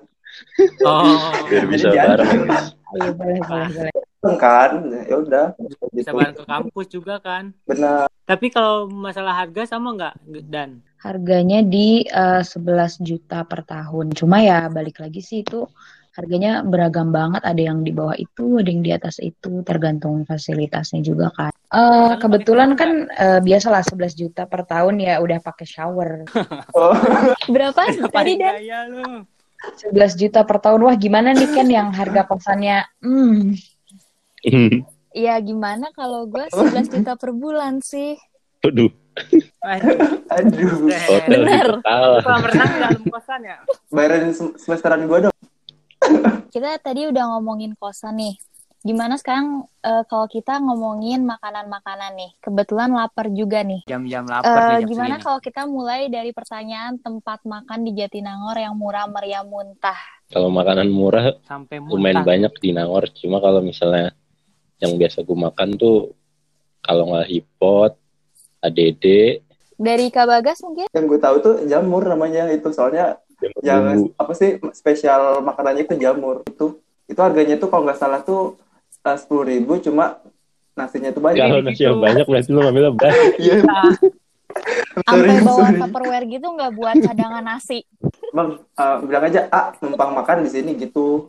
Oh, 0.81 1.27
biar 1.45 1.67
bisa 1.67 1.91
bareng. 1.91 2.47
Iya 2.95 3.11
boleh 3.11 3.39
boleh 3.43 3.67
boleh. 3.67 4.00
Kan 4.21 4.85
ya 5.09 5.17
udah 5.17 5.45
bisa 5.89 6.13
gitu 6.13 6.13
bareng 6.13 6.37
ke 6.37 6.45
kampus 6.45 6.87
juga 6.93 7.17
kan. 7.17 7.49
benar 7.65 8.05
Tapi 8.29 8.53
kalau 8.53 8.85
masalah 8.85 9.33
harga 9.33 9.65
sama 9.65 9.97
nggak 9.97 10.15
Dan? 10.45 10.85
Harganya 11.01 11.65
di 11.65 12.05
eh, 12.05 12.43
11 12.45 13.01
juta 13.01 13.41
per 13.43 13.65
tahun. 13.65 14.13
Cuma 14.13 14.45
ya 14.45 14.69
balik 14.69 15.01
lagi 15.01 15.25
sih 15.25 15.41
itu 15.41 15.65
harganya 16.13 16.61
beragam 16.61 17.09
banget. 17.09 17.41
Ada 17.41 17.61
yang 17.73 17.81
di 17.81 17.91
bawah 17.91 18.13
itu, 18.13 18.61
ada 18.61 18.69
yang 18.69 18.85
di 18.85 18.93
atas 18.93 19.17
itu, 19.17 19.65
tergantung 19.65 20.21
fasilitasnya 20.29 21.01
juga 21.01 21.33
kan. 21.33 21.51
Eh, 21.73 22.13
kebetulan 22.21 22.77
kan 22.77 23.09
eh, 23.09 23.41
biasalah 23.41 23.81
11 23.81 24.13
juta 24.13 24.45
per 24.45 24.69
tahun 24.69 25.01
ya 25.01 25.17
udah 25.17 25.41
pakai 25.41 25.65
shower. 25.65 26.29
oh 26.77 26.93
Berapa 27.49 27.89
tadi 27.89 28.37
Dan? 28.37 28.53
gaya 28.61 28.79
lu. 28.85 29.25
11 29.61 30.17
juta 30.17 30.41
per 30.41 30.57
tahun. 30.57 30.81
Wah, 30.81 30.97
gimana 30.97 31.37
nih 31.37 31.49
Ken 31.53 31.69
yang 31.69 31.93
harga 31.93 32.25
kosannya? 32.25 32.81
Hmm, 33.01 33.53
Ya 35.11 35.35
gimana 35.37 35.91
kalau 35.91 36.25
gue 36.25 36.45
11 36.47 36.87
juta 36.89 37.13
per 37.13 37.31
bulan 37.31 37.77
sih? 37.79 38.15
Aduh, 38.61 38.89
Aduh, 39.59 39.97
aduh 40.29 40.69
hotel 40.79 41.27
Bener. 41.27 41.67
kalah. 41.81 42.21
kolam 42.21 42.43
renang 42.45 42.71
dalam 42.79 43.01
kosan 43.05 43.41
ya? 43.43 43.57
bayarin 43.89 44.31
semesteran 44.55 45.03
gue 45.03 45.17
dong 45.21 45.35
Kita 46.47 46.79
tadi 46.79 47.05
udah 47.05 47.35
ngomongin 47.35 47.75
kosan 47.75 48.17
nih. 48.17 48.35
Gimana 48.81 49.13
sekarang 49.13 49.61
eh, 49.79 50.03
kalau 50.05 50.25
kita 50.25 50.57
ngomongin 50.57 51.21
makanan-makanan 51.21 52.11
nih? 52.13 52.31
Kebetulan 52.39 52.89
lapar 52.89 53.29
juga 53.29 53.61
nih. 53.61 53.85
Jam-jam 53.85 54.25
lapar 54.25 54.49
nih 54.73 54.79
jam 54.79 54.89
gimana 54.89 55.15
segini. 55.15 55.25
kalau 55.27 55.39
kita 55.39 55.61
mulai 55.65 56.01
dari 56.07 56.31
pertanyaan 56.31 56.97
tempat 56.97 57.43
makan 57.43 57.83
di 57.83 57.91
Jatinangor 57.93 58.55
yang 58.55 58.73
murah 58.73 59.05
meriah 59.05 59.43
muntah? 59.43 59.97
Kalau 60.27 60.47
makanan 60.47 60.87
murah 60.87 61.35
Sampai 61.43 61.77
lumayan 61.77 62.19
muntah. 62.19 62.25
banyak 62.25 62.53
di 62.57 62.69
Nangor. 62.71 63.05
Cuma 63.11 63.37
kalau 63.37 63.59
misalnya 63.59 64.15
yang 64.81 64.97
biasa 64.97 65.21
gue 65.21 65.37
makan 65.39 65.69
tuh 65.73 66.11
kalau 66.79 67.05
nggak 67.07 67.29
hipot, 67.29 67.93
ADD, 68.59 69.05
Dari 69.75 70.07
Kak 70.07 70.25
Bagas 70.25 70.61
mungkin? 70.61 70.85
yang 70.87 71.05
gue 71.05 71.17
tahu 71.17 71.35
tuh 71.39 71.55
jamur 71.65 72.01
namanya 72.03 72.49
itu 72.49 72.69
soalnya 72.69 73.17
jamur 73.39 73.61
yang 73.61 73.83
bumbu. 73.99 74.13
apa 74.15 74.33
sih 74.33 74.49
spesial 74.71 75.21
makanannya 75.39 75.83
itu 75.83 75.95
jamur 75.95 76.41
itu 76.43 76.77
itu 77.05 77.17
harganya 77.17 77.55
tuh 77.55 77.67
kalau 77.67 77.83
nggak 77.83 77.97
salah 77.97 78.21
tuh 78.21 78.57
sepuluh 79.03 79.45
ribu 79.47 79.77
cuma 79.77 80.21
nasinya 80.71 81.09
tuh 81.09 81.19
banyak 81.19 81.37
Kalau 81.39 81.59
nasi 81.59 81.81
yang 81.83 81.97
banyak 81.97 82.23
berarti 82.23 82.49
lu 82.49 82.59
ngambilnya 82.59 82.91
banyak. 82.91 83.25
iya 83.43 83.55
Nah, 83.61 83.93
Sampai 85.01 85.39
bawa 85.39 85.71
Tupperware 85.71 86.25
gitu 86.27 86.43
nggak 86.45 86.71
buat 86.73 86.95
cadangan 86.97 87.39
nasi? 87.41 87.87
bang 88.31 88.49
eh, 88.57 88.97
bilang 89.01 89.23
aja 89.25 89.41
ah 89.49 89.71
numpang 89.77 90.11
makan 90.13 90.43
di 90.43 90.49
sini 90.49 90.71
gitu 90.73 91.27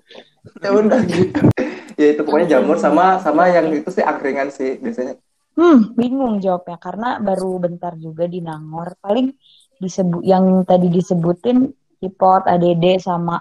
ya 0.59 0.71
udah 0.71 1.01
gitu 1.03 1.41
ya 2.03 2.09
itu 2.19 2.23
pokoknya 2.27 2.59
jamur 2.59 2.77
sama 2.83 3.23
sama 3.23 3.47
yang 3.47 3.71
itu 3.71 3.88
sih 3.95 4.03
angkringan 4.03 4.51
sih 4.51 4.83
biasanya 4.83 5.15
hmm, 5.57 5.97
bingung 5.97 6.41
jawabnya 6.41 6.79
karena 6.81 7.09
baru 7.21 7.61
bentar 7.61 7.93
juga 7.97 8.25
di 8.29 8.41
Nangor. 8.41 8.97
Paling 8.99 9.33
disebut 9.81 10.23
yang 10.25 10.65
tadi 10.65 10.88
disebutin 10.88 11.69
Hipot, 12.03 12.51
ADD 12.51 12.99
sama 12.99 13.38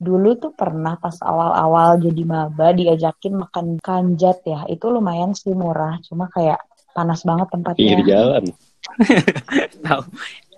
dulu 0.00 0.32
tuh 0.38 0.52
pernah 0.56 0.96
pas 0.96 1.12
awal-awal 1.20 2.00
jadi 2.00 2.22
maba 2.24 2.72
diajakin 2.72 3.34
makan 3.36 3.66
kanjat 3.82 4.40
ya. 4.46 4.64
Itu 4.70 4.94
lumayan 4.94 5.34
sih 5.34 5.52
murah, 5.52 5.98
cuma 6.06 6.30
kayak 6.30 6.60
panas 6.94 7.22
banget 7.26 7.50
Pinggir 7.50 8.00
tempatnya. 8.02 8.06
jalan. 8.06 8.44
tahu. 9.86 10.02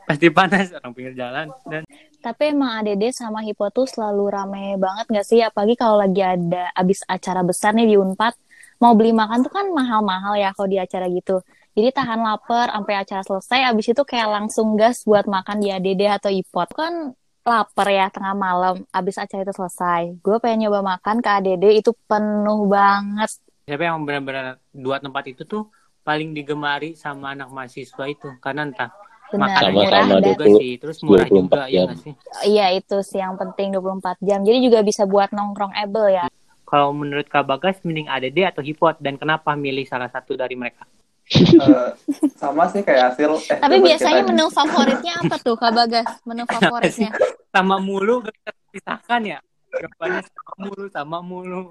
Pasti 0.03 0.27
panas 0.35 0.75
orang 0.75 0.93
pinggir 0.93 1.15
jalan 1.15 1.47
dan 1.71 1.83
Tapi 2.23 2.55
emang 2.55 2.83
ADD 2.83 3.11
sama 3.11 3.43
Hipo 3.43 3.67
tuh 3.75 3.87
selalu 3.87 4.31
rame 4.31 4.65
banget 4.79 5.07
nggak 5.11 5.27
sih? 5.27 5.43
Apalagi 5.43 5.75
kalau 5.75 5.99
lagi 5.99 6.23
ada 6.23 6.71
abis 6.79 7.03
acara 7.11 7.43
besar 7.43 7.75
nih 7.75 7.91
di 7.91 7.97
Unpad, 7.99 8.35
mau 8.79 8.95
beli 8.95 9.11
makan 9.11 9.43
tuh 9.43 9.51
kan 9.51 9.67
mahal-mahal 9.75 10.39
ya 10.39 10.55
kalau 10.55 10.71
di 10.71 10.79
acara 10.79 11.11
gitu. 11.11 11.43
Jadi 11.73 11.89
tahan 11.91 12.21
lapar 12.21 12.69
sampai 12.69 12.95
acara 13.01 13.23
selesai, 13.25 13.61
abis 13.75 13.87
itu 13.91 14.03
kayak 14.05 14.29
langsung 14.29 14.79
gas 14.79 15.03
buat 15.09 15.25
makan 15.25 15.57
di 15.59 15.73
ADD 15.73 16.03
atau 16.21 16.31
Ipot. 16.31 16.69
Kan 16.77 17.17
lapar 17.43 17.89
ya 17.91 18.07
tengah 18.13 18.39
malam, 18.39 18.87
abis 18.95 19.19
acara 19.19 19.43
itu 19.43 19.55
selesai. 19.57 20.15
Gue 20.23 20.39
pengen 20.39 20.69
nyoba 20.69 20.95
makan 20.95 21.19
ke 21.19 21.31
ADD 21.31 21.65
itu 21.83 21.91
penuh 22.07 22.71
banget. 22.71 23.31
siapa 23.63 23.87
yang 23.87 24.03
benar-benar 24.03 24.59
dua 24.75 24.99
tempat 24.99 25.23
itu 25.31 25.47
tuh 25.47 25.71
paling 26.03 26.35
digemari 26.35 26.99
sama 26.99 27.31
anak 27.31 27.47
mahasiswa 27.55 28.05
itu 28.11 28.35
karena 28.43 28.67
entah 28.67 28.91
Benar, 29.35 29.49
makanan 29.49 29.63
Sama-sama 29.65 29.77
murah 29.79 30.03
murah 30.03 30.05
dan 30.05 30.23
20 30.23 30.29
juga 30.29 30.47
sih 30.55 30.73
terus 30.77 30.97
murah 31.01 31.27
24 31.27 31.33
juga 31.33 31.57
ya 31.59 31.69
jam. 31.69 31.85
nggak 31.85 31.99
sih 31.99 32.13
iya 32.45 32.67
itu 32.71 32.97
sih 33.01 33.19
yang 33.19 33.35
penting 33.35 33.69
24 33.73 34.17
jam. 34.21 34.39
Jadi 34.41 34.59
juga 34.61 34.79
bisa 34.81 35.03
buat 35.05 35.31
nongkrong 35.31 35.73
able 35.75 36.09
ya. 36.11 36.27
kalau 36.65 36.89
menurut 36.91 37.27
Kak 37.27 37.45
Bagas 37.45 37.77
mending 37.83 38.07
ADD 38.07 38.39
atau 38.47 38.61
Hipot 38.61 38.97
dan 38.99 39.15
kenapa 39.15 39.53
milih 39.55 39.85
salah 39.85 40.09
satu 40.09 40.35
dari 40.35 40.55
mereka 40.55 40.85
Eh, 41.25 41.89
sama 42.35 42.67
sih 42.67 42.81
kayak 42.81 43.15
hasil 43.15 43.31
eh, 43.47 43.57
Tapi 43.57 43.79
biasanya 43.81 44.21
kita- 44.21 44.29
menu 44.29 44.45
favoritnya 44.49 45.13
apa 45.17 45.37
tuh 45.39 45.55
Kak 45.55 45.71
Bagas? 45.71 46.09
Menu 46.23 46.45
favoritnya? 46.45 47.11
sama 47.49 47.77
mulu 47.79 48.21
gak 48.21 48.33
bisa 48.35 48.51
dipisahkan 48.59 49.21
ya 49.23 49.39
jawabannya 49.71 50.23
sama 50.25 50.53
mulu 50.59 50.85
sama 50.89 51.19
mulu 51.21 51.63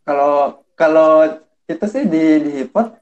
kalau 0.00 0.34
kalau 0.72 1.10
itu 1.64 1.84
sih 1.84 2.02
di 2.04 2.24
di 2.40 2.50
hipot 2.56 2.94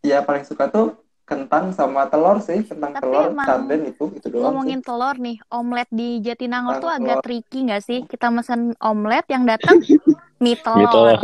ya 0.00 0.20
paling 0.20 0.42
suka 0.42 0.66
tuh 0.66 0.98
kentang 1.24 1.72
sama 1.72 2.04
telur 2.06 2.36
sih 2.38 2.60
kentang 2.62 2.92
Tapi 2.92 3.02
telur 3.02 3.32
sarden 3.34 3.82
itu 3.88 4.04
itu 4.12 4.26
doang 4.28 4.42
Ngomongin 4.52 4.80
telur 4.84 5.16
nih, 5.16 5.36
omelet 5.48 5.88
di 5.88 6.20
Jatinangor 6.20 6.78
tuh 6.78 6.86
Telur. 6.86 7.00
agak 7.00 7.16
tricky 7.22 7.58
nggak 7.64 7.82
sih? 7.82 8.00
Kita 8.04 8.28
mesen 8.28 8.76
omelet 8.78 9.24
yang 9.26 9.44
datang 9.44 9.80
mie 10.42 10.52
Gitu. 10.52 10.62
telur. 10.62 11.18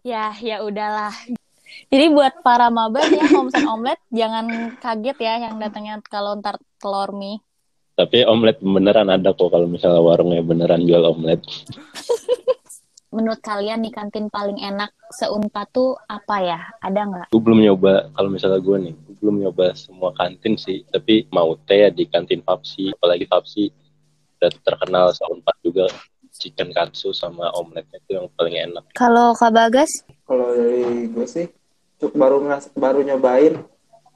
Ya, 0.00 0.32
ya 0.36 0.64
udahlah. 0.64 1.12
Jadi 1.86 2.06
buat 2.08 2.40
para 2.40 2.66
maba 2.66 3.04
ya, 3.04 3.22
kalau 3.22 3.46
mesen 3.46 3.64
omelet 3.64 4.00
jangan 4.10 4.46
kaget 4.76 5.16
ya 5.20 5.34
yang 5.38 5.54
datangnya 5.56 6.00
kalau 6.02 6.34
ntar 6.34 6.56
telur 6.76 7.12
mie. 7.12 7.38
Tapi 7.94 8.24
omelet 8.24 8.56
beneran 8.58 9.06
ada 9.06 9.30
kok 9.30 9.52
kalau 9.52 9.68
misalnya 9.68 10.00
warungnya 10.00 10.40
beneran 10.40 10.82
jual 10.82 11.04
omelet. 11.04 11.44
Menurut 13.10 13.42
kalian 13.42 13.82
nih 13.82 13.90
kantin 13.90 14.30
paling 14.30 14.58
enak 14.62 14.94
seunpad 15.10 15.66
tuh 15.74 15.98
apa 16.06 16.36
ya? 16.42 16.60
Ada 16.78 17.00
nggak? 17.10 17.26
Gue 17.34 17.42
belum 17.42 17.58
nyoba 17.58 18.14
kalau 18.14 18.30
misalnya 18.30 18.62
gue 18.62 18.76
nih, 18.90 18.94
gue 18.94 19.16
belum 19.18 19.36
nyoba 19.42 19.74
semua 19.74 20.14
kantin 20.14 20.54
sih. 20.54 20.86
Tapi 20.86 21.26
mau 21.34 21.58
teh 21.66 21.86
ya 21.86 21.90
di 21.90 22.06
kantin 22.06 22.42
Fapsi, 22.46 22.94
apalagi 22.94 23.26
Fapsi 23.26 23.70
udah 24.38 24.50
terkenal 24.62 25.06
seunpat 25.12 25.56
juga 25.60 25.90
chicken 26.30 26.70
katsu 26.72 27.10
sama 27.10 27.50
omeletnya 27.58 27.98
itu 27.98 28.10
yang 28.16 28.30
paling 28.38 28.56
enak. 28.56 28.86
Kalau 28.94 29.34
Kak 29.34 29.52
Bagas? 29.52 30.06
kalau 30.30 30.54
dari 30.54 31.10
gue 31.10 31.26
sih 31.26 31.50
cuk 31.98 32.14
baru 32.14 32.38
ngas 32.46 32.70
baru 32.78 33.02
nyobain 33.02 33.58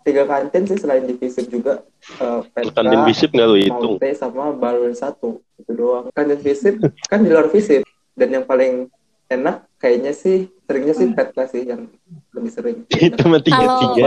tiga 0.06 0.22
kantin 0.30 0.62
sih 0.70 0.78
selain 0.78 1.02
di 1.02 1.18
Visip 1.18 1.50
juga 1.50 1.82
eh, 2.22 2.40
Petra, 2.54 2.70
Kantin 2.70 3.02
bisip 3.02 3.34
nggak 3.34 3.48
lu 3.50 3.58
hitung? 3.58 3.94
Maute 3.98 4.14
sama 4.14 4.54
Balon 4.54 4.94
satu 4.94 5.42
itu 5.58 5.74
doang 5.74 6.06
kantin 6.14 6.38
Visip 6.38 6.78
kan 7.10 7.26
di 7.26 7.34
luar 7.34 7.50
Visip 7.50 7.82
dan 8.14 8.28
yang 8.30 8.44
paling 8.44 8.86
enak 9.26 9.66
kayaknya 9.76 10.12
sih 10.12 10.38
seringnya 10.62 10.94
sih 10.94 11.06
Petra 11.10 11.44
sih 11.44 11.62
yang 11.64 11.90
lebih 12.30 12.50
sering 12.50 12.76
Itu 13.08 13.22
mah 13.24 13.40
tiga 13.40 13.58
Kalau- 13.58 13.80
tiga. 13.92 14.06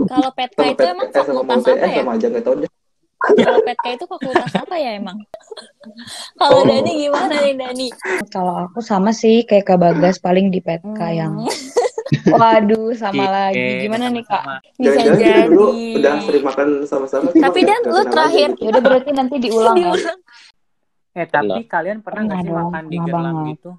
Kalau 0.00 0.30
sama 0.32 0.64
itu 0.70 0.82
emang 0.84 1.06
eh, 1.06 1.12
sama 1.12 1.26
fakultas 1.34 1.56
Maute 1.58 1.70
apa 1.70 1.78
eh 1.78 1.90
ya? 1.90 1.96
sama 1.98 2.12
aja 2.14 2.26
nggak 2.28 2.44
tahu 2.44 2.54
deh 2.56 2.70
Kalau 3.18 3.58
PTK 3.60 3.86
itu 3.92 4.04
fakultas 4.06 4.52
apa 4.54 4.74
ya 4.78 4.90
emang? 4.94 5.18
Kalau 6.34 6.54
Oh. 6.54 6.62
Dani 6.62 6.92
gimana 6.96 7.34
nih 7.36 7.54
Dani? 7.56 7.86
Kalau 8.30 8.54
aku 8.62 8.78
sama 8.80 9.10
sih 9.10 9.42
kayak 9.42 9.66
Kak 9.66 9.74
Bagas 9.76 10.16
paling 10.18 10.48
di 10.48 10.62
yang 11.12 11.34
Hmm, 11.34 11.50
waduh 12.32 12.94
sama 12.94 13.20
Oke, 13.20 13.34
lagi. 13.52 13.68
Gimana 13.82 14.06
nih 14.08 14.22
Kak? 14.22 14.42
bisa 14.78 15.00
jadi. 15.12 15.44
dulu 15.44 15.66
udah 15.98 16.14
sering 16.22 16.44
makan 16.46 16.68
sama-sama. 16.84 17.28
Tapi 17.28 17.60
Dan 17.60 17.80
lu 17.84 18.00
terakhir 18.06 18.48
aja. 18.48 18.62
Ya 18.62 18.68
udah 18.70 18.82
berarti 18.82 19.10
nanti 19.10 19.34
diulang 19.36 19.74
ya. 19.74 19.90
Diulang. 19.90 20.18
Eh 21.18 21.26
tapi 21.26 21.66
kalian 21.66 21.98
pernah 21.98 22.22
nggak 22.24 22.38
sih 22.40 22.52
makan 22.52 22.82
di 22.84 22.96
gerlam 23.00 23.34
banget. 23.34 23.50
gitu? 23.52 23.70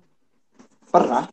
Pernah. 0.86 1.24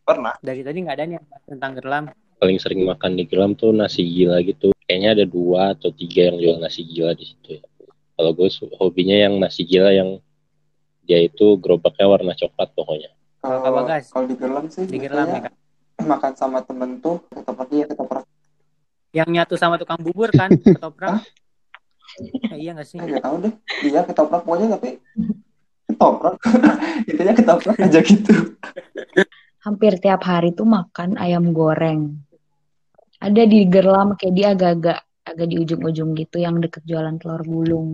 Pernah. 0.00 0.34
Dari 0.38 0.60
tadi 0.62 0.78
nggak 0.80 0.96
ada 0.96 1.04
nih 1.04 1.18
tentang 1.44 1.72
gerlam. 1.74 2.04
paling 2.36 2.56
sering 2.56 2.84
makan 2.84 3.12
di 3.12 3.24
gelam 3.24 3.52
tuh 3.52 3.72
nasi 3.72 4.04
gila 4.04 4.36
gitu 4.40 4.68
kayaknya 4.82 5.10
ada 5.10 5.24
dua 5.26 5.72
atau 5.72 5.88
tiga 5.88 6.28
yang 6.28 6.36
jual 6.36 6.56
nasi 6.58 6.84
gila 6.84 7.10
di 7.10 7.24
situ 7.24 7.56
ya 7.56 7.64
kalau 8.12 8.30
gue 8.30 8.44
hobinya 8.76 9.16
yang 9.16 9.40
nasi 9.40 9.64
gila 9.64 9.88
yang 9.88 10.20
dia 11.02 11.16
itu 11.18 11.56
gerobaknya 11.56 12.04
warna 12.04 12.36
coklat 12.36 12.68
pokoknya 12.72 13.08
Kalau 13.40 13.72
Bagas? 13.72 14.12
kalau 14.12 14.26
di 14.26 14.36
Gerlam 14.36 14.68
sih 14.68 14.84
Di 14.84 15.00
gerlam 15.00 15.32
kan. 15.32 15.52
makan 15.98 16.32
sama 16.34 16.60
temen 16.60 17.00
tuh 17.00 17.24
ketoprak 17.26 17.72
iya 17.72 17.84
ketoprak 17.86 18.24
Yang 19.14 19.28
nyatu 19.32 19.54
sama 19.56 19.80
tukang 19.80 19.96
bubur 19.98 20.28
kan, 20.28 20.52
ketoprak. 20.76 21.24
Eh, 22.16 22.56
iya 22.58 22.70
nggak 22.72 22.88
sih? 22.88 22.96
nggak 22.96 23.22
tahu 23.22 23.36
deh 23.44 23.52
iya 23.84 24.00
ketoprak 24.02 24.42
pokoknya 24.42 24.76
tapi 24.80 24.88
ketoprak 25.86 26.34
intinya 27.10 27.34
ketoprak 27.34 27.76
aja 27.76 28.00
gitu 28.00 28.34
Hampir 29.60 29.98
tiap 29.98 30.22
hari 30.22 30.54
tuh 30.54 30.62
makan 30.62 31.18
ayam 31.18 31.50
goreng. 31.50 32.22
Ada 33.18 33.50
di 33.50 33.66
Gerlam 33.66 34.14
kayak 34.14 34.34
dia 34.38 34.48
agak-agak 34.54 34.98
agak 35.26 35.46
di 35.50 35.56
ujung-ujung 35.58 36.14
gitu 36.14 36.38
yang 36.38 36.62
deket 36.62 36.86
jualan 36.86 37.18
telur 37.18 37.42
gulung. 37.42 37.88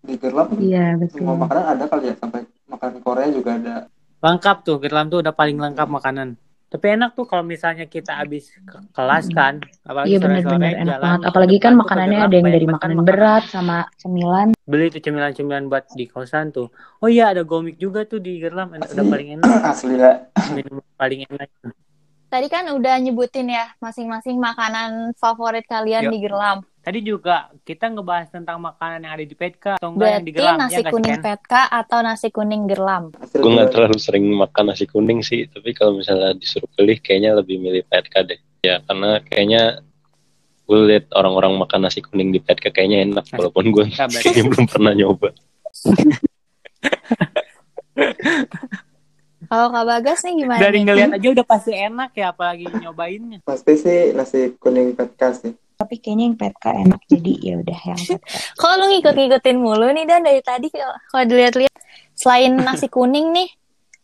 di 0.00 0.16
Gerlam 0.16 0.48
Iya 0.56 0.96
semua 1.12 1.36
betul. 1.36 1.44
makanan 1.44 1.64
ada 1.76 1.84
kali 1.92 2.04
ya 2.08 2.14
sampai 2.16 2.40
makanan 2.64 2.98
Korea 3.04 3.28
juga 3.28 3.50
ada 3.60 3.74
Lengkap 4.18 4.56
tuh, 4.64 4.80
gerlam 4.80 5.06
tuh 5.06 5.20
udah 5.20 5.30
paling 5.30 5.60
lengkap 5.60 5.86
makanan. 5.86 6.34
Tapi 6.68 6.84
enak 7.00 7.16
tuh 7.16 7.24
kalau 7.24 7.40
misalnya 7.40 7.88
kita 7.88 8.12
habis 8.12 8.52
ke 8.52 8.76
kelas 8.92 9.32
kan, 9.32 9.64
apalagi 9.88 10.12
Iya 10.12 10.18
sore-sore 10.20 10.36
bener-bener 10.52 10.72
enak 10.76 10.84
jalan 10.84 11.00
banget. 11.00 11.24
Apalagi 11.32 11.56
kan 11.64 11.72
makanannya 11.80 12.18
ada 12.20 12.34
yang 12.36 12.48
dari 12.52 12.66
makanan 12.68 12.98
berat 13.08 13.44
sama 13.48 13.88
cemilan. 13.96 14.48
Beli 14.68 14.92
tuh 14.92 15.00
cemilan-cemilan 15.00 15.72
buat 15.72 15.88
di 15.96 16.04
kosan 16.04 16.52
tuh. 16.52 16.68
Oh 17.00 17.08
iya 17.08 17.32
ada 17.32 17.40
gomik 17.48 17.80
juga 17.80 18.04
tuh 18.04 18.20
di 18.20 18.36
gerlam, 18.36 18.76
enak, 18.76 18.84
udah 18.92 19.06
paling 19.08 19.28
enak, 19.40 19.48
asli 19.72 19.96
lah 19.96 20.28
minum 20.52 20.84
paling 21.00 21.24
enak. 21.24 21.48
Tadi 22.28 22.46
kan 22.52 22.68
udah 22.76 23.00
nyebutin 23.00 23.48
ya 23.48 23.72
masing-masing 23.80 24.36
makanan 24.36 25.16
favorit 25.16 25.64
kalian 25.64 26.08
Yuk. 26.08 26.12
di 26.12 26.18
Gerlam. 26.28 26.58
Tadi 26.84 27.00
juga 27.04 27.48
kita 27.64 27.88
ngebahas 27.88 28.32
tentang 28.32 28.60
makanan 28.60 29.04
yang 29.04 29.12
ada 29.16 29.24
di 29.24 29.36
Petka 29.36 29.76
atau 29.80 29.92
enggak 29.92 30.08
yang 30.08 30.24
di 30.24 30.32
Berarti 30.32 30.40
gerlam, 30.40 30.56
nasi 30.56 30.72
ya 30.72 30.80
nggak 30.80 30.88
sih, 30.88 30.96
kuning 30.96 31.16
Ken? 31.16 31.24
petka 31.24 31.62
atau 31.68 31.98
nasi 32.00 32.26
kuning 32.32 32.62
Gerlam? 32.64 33.04
Gue 33.12 33.50
nggak 33.52 33.70
terlalu 33.72 33.98
sering 34.00 34.24
makan 34.32 34.64
nasi 34.72 34.84
kuning 34.88 35.20
sih 35.20 35.44
tapi 35.52 35.76
kalau 35.76 36.00
misalnya 36.00 36.32
disuruh 36.36 36.68
pilih 36.76 36.96
kayaknya 37.00 37.36
lebih 37.36 37.60
milih 37.60 37.84
PTK 37.92 38.14
deh 38.24 38.40
ya 38.64 38.80
karena 38.88 39.20
kayaknya 39.24 39.84
gue 40.68 40.78
lihat 40.84 41.08
orang-orang 41.16 41.56
makan 41.60 41.88
nasi 41.88 42.04
kuning 42.04 42.28
di 42.28 42.40
PTK 42.44 42.72
kayaknya 42.72 43.08
enak 43.08 43.24
walaupun 43.32 43.72
gue 43.72 43.84
kayaknya 43.92 44.44
belum 44.52 44.66
pernah 44.68 44.92
nyoba 44.92 45.32
Kalau 49.48 49.72
Kak 49.72 49.84
Bagas 49.88 50.20
nih 50.28 50.44
gimana 50.44 50.60
Dari 50.60 50.78
ngeliat 50.84 51.10
aja 51.16 51.28
udah 51.32 51.46
pasti 51.48 51.72
enak 51.72 52.12
ya, 52.12 52.36
apalagi 52.36 52.68
nyobainnya. 52.68 53.40
pasti 53.48 53.80
sih 53.80 54.12
nasi 54.12 54.52
kuning 54.60 54.92
petka 54.92 55.32
sih 55.32 55.56
Tapi 55.78 55.94
kayaknya 56.02 56.24
yang 56.28 56.36
PTK 56.36 56.64
enak 56.84 57.00
jadi 57.06 57.32
ya 57.38 57.54
udah 57.62 57.78
yang 57.86 58.00
PTK. 58.02 58.34
Kok 58.60 58.72
lu 58.76 58.84
ngikut-ngikutin 58.92 59.56
mulu 59.56 59.88
nih 59.94 60.04
Dan 60.04 60.20
dari 60.26 60.42
tadi 60.42 60.68
kalau 60.74 61.24
dilihat-lihat 61.24 61.76
selain 62.18 62.52
nasi 62.58 62.90
kuning 62.90 63.30
nih 63.30 63.48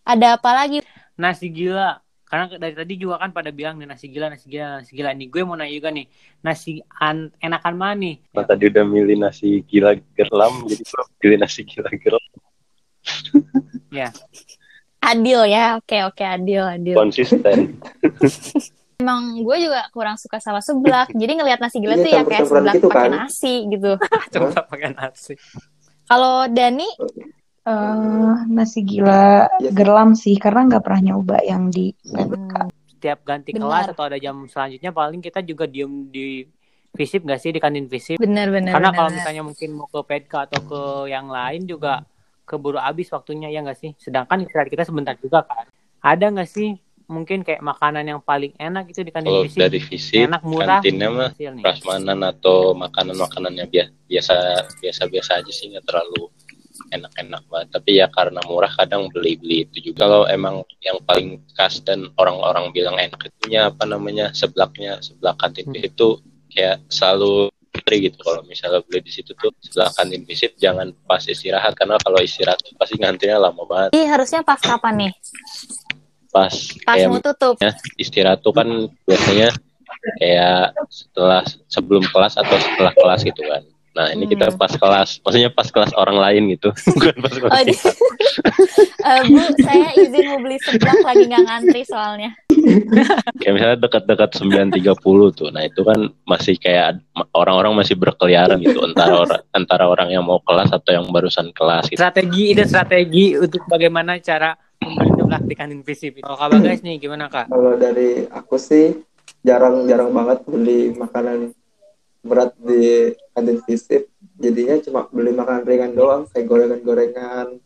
ada 0.04 0.36
apa 0.38 0.50
lagi? 0.54 0.84
Nasi 1.16 1.48
gila. 1.50 1.98
Karena 2.24 2.46
dari 2.60 2.74
tadi 2.74 2.94
juga 2.98 3.18
kan 3.18 3.30
pada 3.30 3.48
bilang 3.50 3.78
nih 3.78 3.86
nasi 3.86 4.06
gila, 4.06 4.26
nasi 4.30 4.46
gila, 4.46 4.80
nasi 4.80 4.92
gila. 4.92 5.10
Nih 5.14 5.32
gue 5.32 5.42
mau 5.42 5.56
nanya 5.56 5.70
juga 5.70 5.90
nih, 5.90 6.06
nasi 6.42 6.78
an 6.98 7.30
enakan 7.40 7.74
mana 7.74 7.94
nih? 8.00 8.14
Nah, 8.34 8.44
tadi 8.44 8.68
udah 8.68 8.84
milih 8.84 9.16
nasi 9.18 9.62
gila 9.64 9.96
gerlam 10.14 10.66
jadi 10.66 10.82
gue 10.82 11.02
pilih 11.18 11.38
nasi 11.40 11.62
gila 11.64 11.90
gerlam 11.94 12.22
Adil 15.04 15.40
ya. 15.46 15.76
Oke, 15.76 16.00
oke, 16.02 16.24
adil, 16.24 16.64
adil. 16.64 16.96
konsisten 16.96 17.76
Emang 19.02 19.36
gue 19.36 19.56
juga 19.60 19.84
kurang 19.90 20.16
suka 20.16 20.38
sama 20.38 20.62
seblak. 20.62 21.10
Jadi 21.12 21.32
ngelihat 21.34 21.60
nasi 21.60 21.76
gila 21.78 21.94
Iya, 21.94 22.04
tuh 22.06 22.10
ya 22.10 22.22
kayak 22.24 22.44
seblak 22.46 22.74
gitu 22.74 22.88
pakai 22.88 23.08
kan. 23.10 23.10
nasi 23.20 23.54
gitu. 23.68 23.92
Coba 24.32 24.48
pakai 24.64 24.88
nasi. 24.94 25.34
Kalau 26.04 26.46
Dani 26.48 26.88
Eh, 27.64 28.34
nasi 28.46 28.84
gila 28.84 29.48
sih. 29.56 29.72
gerlam 29.72 30.12
sih 30.12 30.36
karena 30.36 30.68
nggak 30.68 30.84
pernah 30.84 31.00
nyoba 31.02 31.40
yang 31.40 31.72
di 31.72 31.96
hmm, 32.04 32.68
Setiap 32.92 33.24
ganti 33.24 33.52
Benar. 33.52 33.64
kelas 33.64 33.86
atau 33.96 34.04
ada 34.04 34.16
jam 34.16 34.44
selanjutnya 34.44 34.92
paling 34.92 35.20
kita 35.20 35.40
juga 35.40 35.64
diem 35.64 36.08
di 36.08 36.44
visip 36.92 37.24
gak 37.24 37.40
sih 37.40 37.50
di 37.50 37.58
kantin 37.58 37.88
visip? 37.88 38.16
bener-bener. 38.16 38.68
Karena 38.68 38.92
kalau 38.92 39.10
misalnya 39.10 39.42
mungkin 39.42 39.74
mau 39.74 39.88
ke 39.88 39.96
PEDK 39.98 40.32
atau 40.46 40.60
ke 40.62 40.80
yang 41.08 41.26
lain 41.26 41.64
juga 41.64 42.04
keburu 42.44 42.76
habis 42.76 43.08
waktunya 43.08 43.48
ya 43.48 43.60
nggak 43.60 43.76
sih? 43.76 43.90
Sedangkan 43.96 44.44
istirahat 44.44 44.68
kita 44.68 44.84
sebentar 44.84 45.16
juga 45.16 45.42
kan. 45.42 45.66
Ada 46.00 46.28
nggak 46.30 46.46
sih 46.46 46.76
mungkin 47.04 47.44
kayak 47.44 47.60
makanan 47.60 48.04
yang 48.06 48.20
paling 48.20 48.56
enak 48.56 48.88
itu 48.88 49.00
di 49.00 49.12
kantin 49.12 49.28
kalau 49.28 49.44
visip? 49.44 49.60
dari 49.60 49.76
visip 49.76 50.24
Enak, 50.24 50.40
murah. 50.40 50.80
kantinnya 50.80 51.08
mah 51.10 51.30
prasmanan 51.60 52.20
atau 52.24 52.72
makanan-makanannya 52.72 53.64
bia- 53.68 53.92
biasa 54.08 54.34
biasa-biasa 54.80 55.30
aja 55.36 55.52
sih 55.52 55.68
nggak 55.68 55.84
terlalu 55.84 56.32
enak-enak 56.90 57.42
banget 57.46 57.68
tapi 57.70 57.90
ya 58.00 58.08
karena 58.08 58.40
murah 58.48 58.72
kadang 58.72 59.12
beli-beli 59.12 59.62
itu 59.62 59.92
juga 59.92 60.08
kalau 60.08 60.24
emang 60.26 60.64
yang 60.80 60.98
paling 61.04 61.38
khas 61.52 61.84
dan 61.84 62.08
orang-orang 62.16 62.72
bilang 62.72 62.96
enak 62.96 63.20
itunya 63.20 63.68
apa 63.68 63.84
namanya 63.84 64.32
seblaknya 64.32 64.96
seblak 64.98 65.36
kantin 65.36 65.70
Hmm. 65.70 65.84
itu 65.84 66.08
kayak 66.50 66.82
selalu 66.88 67.52
gitu 67.74 68.18
kalau 68.22 68.42
misalnya 68.42 68.80
beli 68.86 69.02
di 69.02 69.12
situ 69.12 69.34
tuh 69.34 69.50
sebelah 69.58 69.90
kantin 69.92 70.22
visit 70.22 70.54
jangan 70.56 70.94
pas 71.04 71.20
istirahat 71.20 71.74
karena 71.74 71.98
kalau 72.00 72.18
istirahat 72.18 72.58
tuh 72.62 72.74
pasti 72.78 72.94
ngantrinya 72.96 73.38
lama 73.38 73.62
banget 73.66 73.90
Ih, 73.92 74.06
harusnya 74.06 74.40
pas 74.42 74.58
kapan 74.58 74.94
nih? 74.96 75.12
pas 76.30 76.50
Pas 76.82 76.94
kayak 76.98 77.08
mau 77.10 77.22
tutup. 77.22 77.54
ya 77.62 77.70
istirahat 77.94 78.42
tuh 78.42 78.50
kan 78.50 78.66
biasanya 79.06 79.54
kayak 80.18 80.74
setelah 80.90 81.42
sebelum 81.66 82.02
kelas 82.10 82.34
atau 82.34 82.56
setelah 82.58 82.92
kelas 82.94 83.20
gitu 83.22 83.42
kan 83.46 83.62
nah 83.94 84.10
ini 84.10 84.26
kita 84.26 84.46
Hmm. 84.46 84.58
pas 84.58 84.70
kelas 84.70 85.22
maksudnya 85.22 85.48
pas 85.48 85.66
kelas 85.66 85.94
orang 85.94 86.14
lain 86.16 86.42
gitu 86.50 86.74
bukan 86.94 87.14
pas 87.16 87.30
kelas 87.32 87.50
Oh, 87.50 87.62
di- 87.62 87.72
kita 87.72 87.90
Eh, 89.04 89.20
Bu, 89.22 89.36
saya 89.60 89.92
izin 89.94 90.24
mau 90.26 90.40
beli 90.40 90.56
seblak 90.58 90.96
lagi 90.98 91.28
nggak 91.28 91.44
ngantri 91.44 91.84
soalnya. 91.84 92.32
kayak 93.38 93.52
misalnya 93.52 93.78
dekat-dekat 93.78 94.30
9.30 94.34 94.80
tuh 95.30 95.48
nah 95.50 95.60
itu 95.60 95.80
kan 95.80 95.98
masih 96.24 96.56
kayak 96.56 97.04
orang-orang 97.30 97.76
masih 97.76 97.94
berkeliaran 97.94 98.56
gitu 98.58 98.80
antara 98.80 99.20
orang 99.20 99.40
antara 99.52 99.84
orang 99.84 100.08
yang 100.08 100.24
mau 100.24 100.40
kelas 100.40 100.72
atau 100.72 100.90
yang 100.90 101.06
barusan 101.06 101.52
kelas 101.52 101.86
gitu 101.86 102.00
Strategi 102.00 102.42
ide 102.48 102.64
strategi 102.64 103.36
untuk 103.36 103.60
bagaimana 103.66 104.16
cara 104.18 104.56
membeli 104.78 105.10
seblak 105.14 105.42
di 105.42 105.54
kantin 105.54 105.80
visip. 105.80 106.12
Kalau 106.18 106.36
kabar 106.36 106.58
guys 106.58 106.80
nih 106.80 106.96
gimana 106.96 107.28
kak? 107.28 107.46
Kalau 107.46 107.72
dari 107.74 108.24
aku 108.26 108.56
sih 108.56 108.96
jarang-jarang 109.40 110.10
banget 110.10 110.38
beli 110.44 110.92
makanan 110.92 111.52
berat 112.24 112.56
di 112.58 113.12
kantin 113.30 113.60
visip. 113.62 114.08
Jadinya 114.34 114.80
cuma 114.80 115.06
beli 115.06 115.30
makanan 115.30 115.62
ringan 115.62 115.92
doang, 115.92 116.22
kayak 116.26 116.46
gorengan-gorengan. 116.46 117.60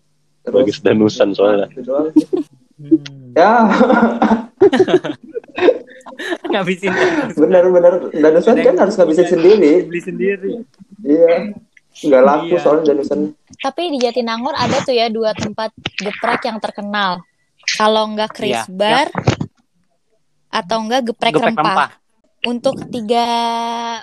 bagus 0.45 0.81
danusan 0.81 1.33
soalnya 1.33 1.69
Itu 1.69 1.85
doang. 1.85 2.09
Ya, 3.35 3.69
Ngabisin 6.49 6.91
benar-benar 7.35 8.11
danusan 8.11 8.57
kan 8.59 8.75
harus 8.77 8.95
ngabisin 8.97 9.27
sendiri. 9.29 9.73
beli 9.85 10.01
sendiri. 10.01 10.53
Iya. 11.01 11.53
Nggak 11.99 12.23
laku 12.23 12.47
Iya. 12.49 12.61
soalnya 12.63 12.85
danusan. 12.93 13.19
Tapi 13.59 13.83
di 13.91 13.99
Jatinangor 13.99 14.55
ada 14.55 14.79
tuh 14.81 14.95
ya 14.95 15.07
dua 15.09 15.35
tempat 15.35 15.71
geprek 15.95 16.43
yang 16.45 16.59
terkenal. 16.59 17.23
Kalau 17.69 18.09
nggak 18.09 18.31
Chris 18.33 18.57
Iya, 18.57 18.65
Bar 18.67 19.09
atau 20.49 20.77
enggak 20.81 21.13
geprek, 21.13 21.37
Geprek 21.37 21.53
rempah. 21.53 21.65
rempah. 21.69 21.91
Untuk 22.49 22.81
tiga 22.89 23.27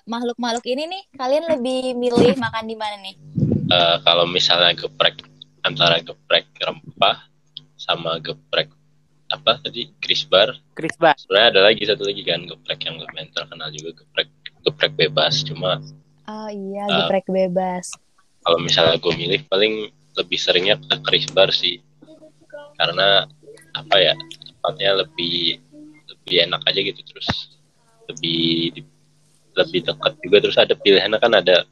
makhluk-makhluk 0.05 0.65
ini 0.69 0.85
nih, 0.85 1.03
kalian 1.11 1.49
lebih 1.49 1.97
milih 1.97 2.37
makan 2.37 2.69
di 2.69 2.77
mana 2.77 3.01
nih? 3.01 3.15
Eh, 3.65 3.97
kalau 4.05 4.29
misalnya 4.29 4.77
geprek 4.77 5.17
antara 5.65 5.97
geprek 5.97 6.45
rempah 6.55 7.25
sama 7.75 8.21
geprek 8.21 8.69
apa 9.25 9.57
tadi 9.57 9.89
krisbar 9.97 10.53
Chris 10.77 10.93
Bar. 10.95 11.17
sebenarnya 11.17 11.49
ada 11.49 11.61
lagi 11.65 11.81
satu 11.81 12.05
lagi 12.05 12.21
kan 12.21 12.45
geprek 12.45 12.85
yang 12.85 13.01
lumayan 13.01 13.25
terkenal 13.33 13.73
juga 13.73 13.97
geprek 13.97 14.29
geprek 14.61 14.93
bebas 14.93 15.41
cuma 15.41 15.81
Oh 16.29 16.45
iya, 16.47 16.85
Ah. 16.85 17.09
geprek 17.09 17.25
bebas. 17.27 17.89
kalau 18.45 18.61
misalnya 18.61 19.01
gue 19.01 19.13
milih 19.17 19.41
paling 19.49 19.89
lebih 20.13 20.37
seringnya 20.37 20.77
ke 20.77 21.01
krisbar 21.01 21.49
sih 21.49 21.81
karena 22.77 23.25
apa 23.73 23.95
ya 23.97 24.13
tempatnya 24.45 25.01
lebih 25.01 25.57
lebih 26.05 26.35
enak 26.45 26.61
aja 26.63 26.79
gitu 26.79 27.01
terus 27.01 27.54
lebih 28.09 28.83
lebih 29.55 29.79
dekat 29.87 30.13
juga. 30.21 30.37
Terus 30.43 30.57
ada 30.59 30.73
pilihannya 30.75 31.19
kan 31.19 31.31
ada 31.33 31.65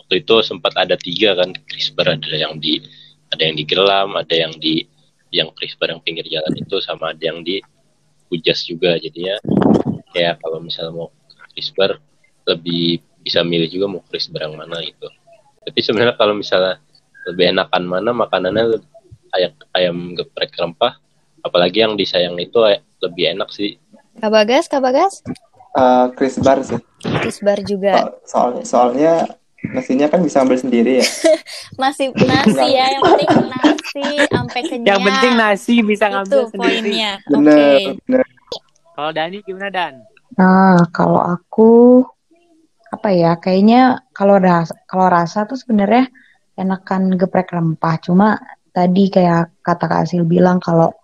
waktu 0.00 0.22
itu 0.22 0.34
sempat 0.42 0.72
ada 0.78 0.94
tiga 0.96 1.36
kan 1.36 1.52
CRISPR 1.52 2.16
ada 2.16 2.30
yang 2.30 2.56
di 2.62 2.80
ada 3.34 3.42
yang 3.42 3.56
di 3.58 3.64
Gelam 3.66 4.14
ada 4.14 4.34
yang 4.34 4.54
di 4.56 4.86
yang 5.34 5.50
CRISPR 5.52 5.92
yang 5.92 6.00
pinggir 6.00 6.26
jalan 6.30 6.54
itu 6.54 6.78
sama 6.80 7.12
ada 7.12 7.22
yang 7.22 7.42
di 7.42 7.60
Ujas 8.30 8.66
juga 8.66 8.98
jadinya. 8.98 9.38
Kayak 10.14 10.42
kalau 10.42 10.58
misalnya 10.62 10.92
mau 10.94 11.08
CRISPR 11.54 11.98
lebih 12.46 13.02
bisa 13.22 13.42
milih 13.42 13.66
juga 13.66 13.86
mau 13.90 14.02
CRISPR 14.06 14.46
yang 14.46 14.54
mana 14.54 14.78
gitu. 14.82 15.10
Tapi 15.66 15.78
sebenarnya 15.82 16.14
kalau 16.14 16.34
misalnya 16.38 16.78
lebih 17.26 17.50
enakan 17.50 17.82
mana 17.90 18.10
makanannya 18.14 18.78
ayam 19.34 19.52
ayam 19.74 19.96
geprek 20.14 20.54
rempah 20.54 21.02
apalagi 21.42 21.82
yang 21.82 21.98
disayang 21.98 22.38
itu 22.38 22.58
ay- 22.62 22.82
lebih 23.02 23.34
enak 23.34 23.50
sih. 23.50 23.78
Kak 24.16 24.30
Bagas, 24.32 24.70
Eh, 25.76 26.06
Chris 26.16 26.40
Bar 26.40 26.64
sih. 26.64 26.80
Terus 27.04 27.38
bar 27.44 27.60
juga. 27.60 27.92
So- 27.92 28.16
soalnya 28.24 28.64
soalnya 28.64 29.12
nasinya 29.66 30.06
kan 30.08 30.24
bisa 30.24 30.40
ambil 30.40 30.56
sendiri 30.56 31.04
ya. 31.04 31.06
Nasi 31.80 32.08
nasi 32.16 32.66
ya, 32.72 32.96
yang 32.96 33.02
penting 33.04 33.28
nasi 33.50 34.04
sampai 34.32 34.60
kenyang. 34.70 34.88
Yang 34.88 35.00
penting 35.04 35.32
nasi 35.36 35.74
bisa 35.84 36.06
itu 36.08 36.12
ngambil 36.16 36.42
sendiri. 36.48 36.90
poinnya. 36.90 37.12
Oke. 37.28 37.36
Bener, 37.36 37.78
bener. 38.08 38.24
Kalau 38.96 39.10
Dani 39.12 39.36
gimana 39.44 39.68
Dan? 39.68 39.94
Nah, 40.40 40.80
kalau 40.88 41.20
aku 41.20 42.00
apa 42.88 43.08
ya? 43.12 43.36
Kayaknya 43.36 44.00
kalau 44.16 44.40
rasa 44.40 44.72
kalau 44.88 45.06
rasa 45.12 45.44
tuh 45.44 45.60
sebenarnya 45.60 46.08
enakan 46.56 47.20
geprek 47.20 47.52
rempah. 47.52 48.00
Cuma 48.00 48.40
tadi 48.72 49.12
kayak 49.12 49.60
kata 49.60 49.84
Kak 49.84 50.08
Asil 50.08 50.24
bilang 50.24 50.56
kalau 50.56 50.96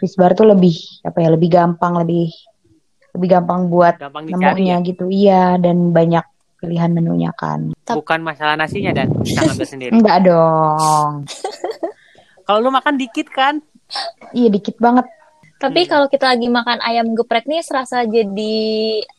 Chris 0.00 0.16
Bar 0.16 0.32
tuh 0.32 0.48
lebih 0.48 0.74
apa 1.04 1.20
ya? 1.20 1.28
Lebih 1.36 1.48
gampang, 1.52 2.00
lebih 2.00 2.32
lebih 3.14 3.28
gampang 3.30 3.70
buat 3.70 3.94
Gampang 3.96 4.26
nemunya 4.26 4.82
ya? 4.82 4.86
gitu. 4.86 5.04
Iya, 5.06 5.44
dan 5.62 5.94
banyak 5.94 6.24
pilihan 6.58 6.90
menunya 6.90 7.30
kan. 7.38 7.70
Bukan 7.86 8.20
masalah 8.26 8.58
nasinya 8.58 8.90
Dan, 8.90 9.14
ngambil 9.14 9.66
sendiri. 9.72 9.92
Enggak 9.94 10.26
dong. 10.26 11.24
Kalau 12.46 12.58
lu 12.60 12.68
makan 12.68 13.00
dikit 13.00 13.30
kan? 13.32 13.62
Iya, 14.36 14.52
dikit 14.52 14.76
banget. 14.76 15.06
Tapi 15.54 15.88
kalau 15.88 16.12
kita 16.12 16.28
lagi 16.28 16.44
makan 16.52 16.76
ayam 16.84 17.16
geprek 17.16 17.48
nih 17.48 17.64
serasa 17.64 18.04
jadi 18.04 18.56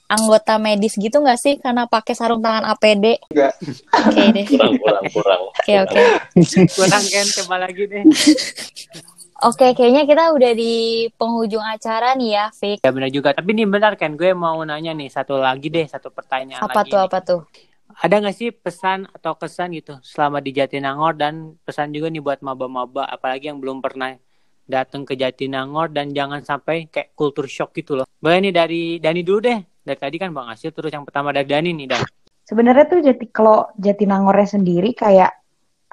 anggota 0.06 0.62
medis 0.62 0.94
gitu 0.94 1.18
nggak 1.18 1.42
sih 1.42 1.58
karena 1.58 1.90
pakai 1.90 2.14
sarung 2.14 2.38
tangan 2.38 2.70
APD? 2.70 3.18
Enggak. 3.34 3.58
Oke 3.90 4.22
deh. 4.30 4.46
kurang 4.46 4.78
kurang 4.78 5.06
kurang 5.10 5.42
Oke 5.58 5.74
oke. 5.82 6.02
Kurang 6.78 7.02
kan, 7.02 7.28
coba 7.42 7.56
lagi 7.66 7.84
deh. 7.90 8.04
Oke, 9.44 9.76
kayaknya 9.76 10.08
kita 10.08 10.32
udah 10.32 10.52
di 10.56 11.06
penghujung 11.20 11.60
acara 11.60 12.16
nih 12.16 12.40
ya, 12.40 12.46
Fik. 12.56 12.80
Ya 12.88 12.92
benar 12.96 13.12
juga. 13.12 13.36
Tapi 13.36 13.52
nih 13.52 13.68
benar 13.68 14.00
kan, 14.00 14.16
gue 14.16 14.32
mau 14.32 14.64
nanya 14.64 14.96
nih 14.96 15.12
satu 15.12 15.36
lagi 15.36 15.68
deh, 15.68 15.84
satu 15.84 16.08
pertanyaan 16.08 16.64
Apa 16.64 16.88
lagi. 16.88 16.96
tuh 16.96 17.00
nih. 17.00 17.08
apa 17.12 17.20
tuh? 17.20 17.42
Ada 18.00 18.16
nggak 18.24 18.36
sih 18.36 18.50
pesan 18.56 19.12
atau 19.12 19.36
kesan 19.36 19.76
gitu 19.76 20.00
selama 20.04 20.40
di 20.40 20.56
Jatinangor 20.56 21.20
dan 21.20 21.60
pesan 21.68 21.92
juga 21.92 22.08
nih 22.08 22.24
buat 22.24 22.40
maba-maba, 22.40 23.08
apalagi 23.12 23.52
yang 23.52 23.60
belum 23.60 23.84
pernah 23.84 24.16
datang 24.66 25.04
ke 25.04 25.14
Jatinangor 25.20 25.92
dan 25.92 26.10
jangan 26.16 26.42
sampai 26.42 26.88
kayak 26.90 27.14
culture 27.14 27.46
shock 27.52 27.76
gitu 27.76 28.00
loh. 28.00 28.08
Boleh 28.18 28.40
nih 28.40 28.54
dari 28.56 28.82
Dani 29.04 29.22
dulu 29.22 29.40
deh. 29.44 29.60
Dari 29.86 30.00
tadi 30.02 30.18
kan 30.18 30.34
Bang 30.34 30.50
Asil 30.50 30.74
terus 30.74 30.90
yang 30.90 31.06
pertama 31.06 31.30
dari 31.30 31.46
Dani 31.46 31.70
nih 31.76 31.88
Dan. 31.92 32.02
Sebenarnya 32.46 32.86
tuh 32.90 33.00
jati 33.06 33.26
kalau 33.30 33.70
Jatinangornya 33.78 34.58
sendiri 34.58 34.96
kayak 34.98 35.34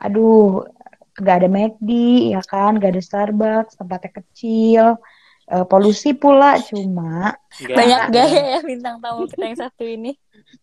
aduh 0.00 0.64
gak 1.22 1.36
ada 1.42 1.48
McD 1.48 1.90
ya 2.34 2.42
kan, 2.42 2.76
gak 2.82 2.98
ada 2.98 3.02
Starbucks, 3.02 3.78
tempatnya 3.78 4.10
kecil, 4.18 4.84
eh, 5.48 5.64
polusi 5.70 6.12
pula 6.18 6.58
cuma 6.60 7.38
Nggak 7.62 7.76
Banyak 7.78 8.02
gaya 8.10 8.42
ya 8.56 8.60
bintang 8.60 8.98
tamu 8.98 9.24
kita 9.30 9.44
yang 9.46 9.58
satu 9.58 9.84
ini. 9.86 10.12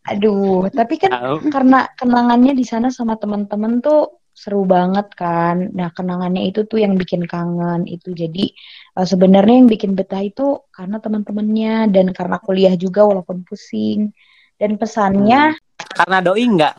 aduh, 0.05 0.69
tapi 0.69 1.01
kan 1.01 1.41
karena 1.49 1.89
kenangannya 1.97 2.53
di 2.53 2.61
sana 2.61 2.93
sama 2.93 3.17
teman-teman 3.17 3.81
tuh 3.81 4.21
seru 4.39 4.63
banget 4.63 5.11
kan. 5.19 5.67
Nah, 5.75 5.91
kenangannya 5.91 6.47
itu 6.47 6.63
tuh 6.63 6.79
yang 6.79 6.95
bikin 6.95 7.27
kangen 7.27 7.83
itu. 7.89 8.15
Jadi 8.15 8.53
eh, 8.95 9.07
sebenarnya 9.07 9.55
yang 9.65 9.69
bikin 9.71 9.97
betah 9.99 10.23
itu 10.23 10.63
karena 10.71 11.01
teman-temannya 11.03 11.91
dan 11.91 12.07
karena 12.15 12.37
kuliah 12.39 12.75
juga 12.79 13.03
walaupun 13.03 13.43
pusing. 13.43 14.13
Dan 14.59 14.75
pesannya 14.75 15.55
Karena 15.95 16.19
doi 16.19 16.43
nggak? 16.43 16.75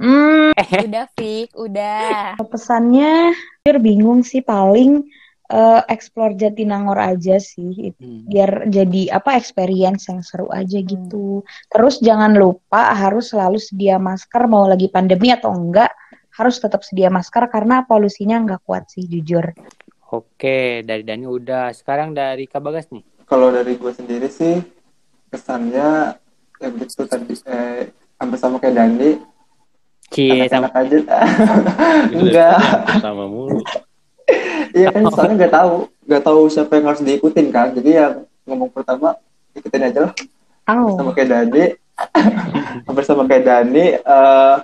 Hmm, 0.00 0.56
Udah, 0.56 1.06
Fik, 1.14 1.52
udah. 1.54 2.40
pesannya 2.40 3.36
jujur 3.60 3.76
bingung 3.78 4.24
sih 4.24 4.40
paling 4.40 5.04
eh, 5.46 5.80
explore 5.92 6.32
Jatinangor 6.34 6.96
aja 6.96 7.36
sih 7.36 7.92
Hmm. 8.00 8.24
biar 8.24 8.70
jadi 8.70 9.12
apa 9.12 9.36
experience 9.36 10.08
yang 10.08 10.24
seru 10.24 10.48
aja 10.48 10.78
gitu. 10.80 11.42
Terus 11.68 12.00
jangan 12.00 12.32
lupa 12.32 12.96
harus 12.96 13.34
selalu 13.34 13.60
sedia 13.60 14.00
masker 14.00 14.48
mau 14.48 14.64
lagi 14.64 14.88
pandemi 14.88 15.28
atau 15.30 15.52
enggak 15.52 15.92
harus 16.30 16.56
tetap 16.56 16.80
sedia 16.80 17.10
masker 17.10 17.50
karena 17.50 17.84
polusinya 17.84 18.40
nggak 18.40 18.62
kuat 18.64 18.88
sih 18.88 19.04
jujur. 19.04 19.52
Oke, 20.10 20.80
dari 20.82 21.02
Dani 21.04 21.26
udah. 21.26 21.70
Sekarang 21.70 22.14
dari 22.14 22.46
Kak 22.46 22.62
Bagas 22.62 22.88
nih. 22.90 23.02
Kalau 23.26 23.50
dari 23.50 23.74
gue 23.76 23.92
sendiri 23.92 24.26
sih 24.26 24.58
kesannya 25.28 26.18
ya 26.58 26.68
begitu 26.70 27.06
tadi 27.06 27.34
eh, 27.46 27.90
hampir 28.18 28.38
sama 28.38 28.58
kayak 28.58 28.74
Dani 28.74 29.10
Cie, 30.10 30.50
sama 30.50 30.66
aja. 30.74 30.96
Enggak. 32.18 32.58
Sama 32.98 33.24
mulu. 33.30 33.62
Iya 34.74 34.90
kan 34.94 35.02
soalnya 35.10 35.34
nggak 35.46 35.54
tahu. 35.54 35.74
Nggak 36.06 36.22
tahu 36.26 36.40
siapa 36.50 36.72
yang 36.78 36.86
harus 36.90 37.02
diikutin 37.02 37.46
kan 37.54 37.70
jadi 37.74 37.90
ya 37.90 38.06
ngomong 38.46 38.70
pertama 38.74 39.14
ikutin 39.54 39.86
aja 39.86 40.10
lah. 40.10 40.12
Oh, 40.70 40.98
sama 40.98 41.10
kayak 41.14 41.30
Dani. 41.30 41.64
Hampir 42.86 43.04
sama 43.06 43.22
kayak 43.30 43.44
Dani 43.46 43.86
eh, 43.98 44.56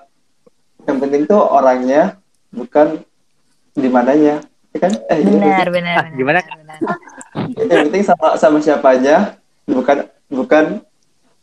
yang 0.87 0.99
penting 1.03 1.23
tuh 1.27 1.43
orangnya 1.43 2.19
bukan 2.55 3.03
di 3.75 3.89
mananya. 3.91 4.43
Ya 4.75 4.79
kan? 4.83 4.93
Eh, 5.09 5.19
iya, 5.25 5.31
Benar, 5.31 5.69
benar. 5.73 5.95
Ah, 5.97 6.05
benar, 6.05 6.17
gimana? 6.19 6.41
benar, 6.43 6.59
benar. 6.59 6.79
yang 7.71 7.81
penting 7.91 8.03
sama 8.05 8.29
sama 8.39 8.59
siapanya 8.61 9.39
bukan 9.67 10.07
bukan 10.31 10.65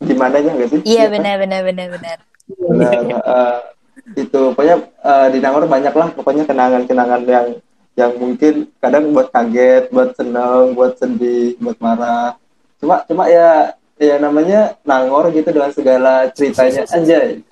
di 0.03 0.13
mananya 0.15 0.51
nggak 0.55 0.69
sih? 0.69 0.79
Iya, 0.87 1.07
kan? 1.07 1.13
benar, 1.19 1.35
benar, 1.39 1.59
benar, 1.63 1.87
benar. 1.91 2.17
Benar, 2.43 2.91
eh, 3.23 3.57
itu 4.17 4.39
pokoknya 4.53 4.75
eh, 4.89 5.27
di 5.33 5.39
Nangor 5.39 5.65
banyak 5.69 5.93
lah 5.93 6.09
pokoknya 6.13 6.43
kenangan-kenangan 6.49 7.21
yang 7.29 7.47
yang 7.93 8.11
mungkin 8.17 8.73
kadang 8.81 9.13
buat 9.13 9.29
kaget, 9.29 9.93
buat 9.93 10.17
seneng, 10.17 10.73
buat 10.73 10.97
sedih, 10.97 11.53
buat 11.61 11.77
marah. 11.77 12.33
Cuma 12.81 13.05
cuma 13.05 13.29
ya 13.29 13.77
ya 14.01 14.17
namanya 14.17 14.75
Nangor 14.81 15.29
gitu 15.29 15.53
dengan 15.53 15.69
segala 15.69 16.27
ceritanya 16.33 16.89
anjay. 16.89 17.45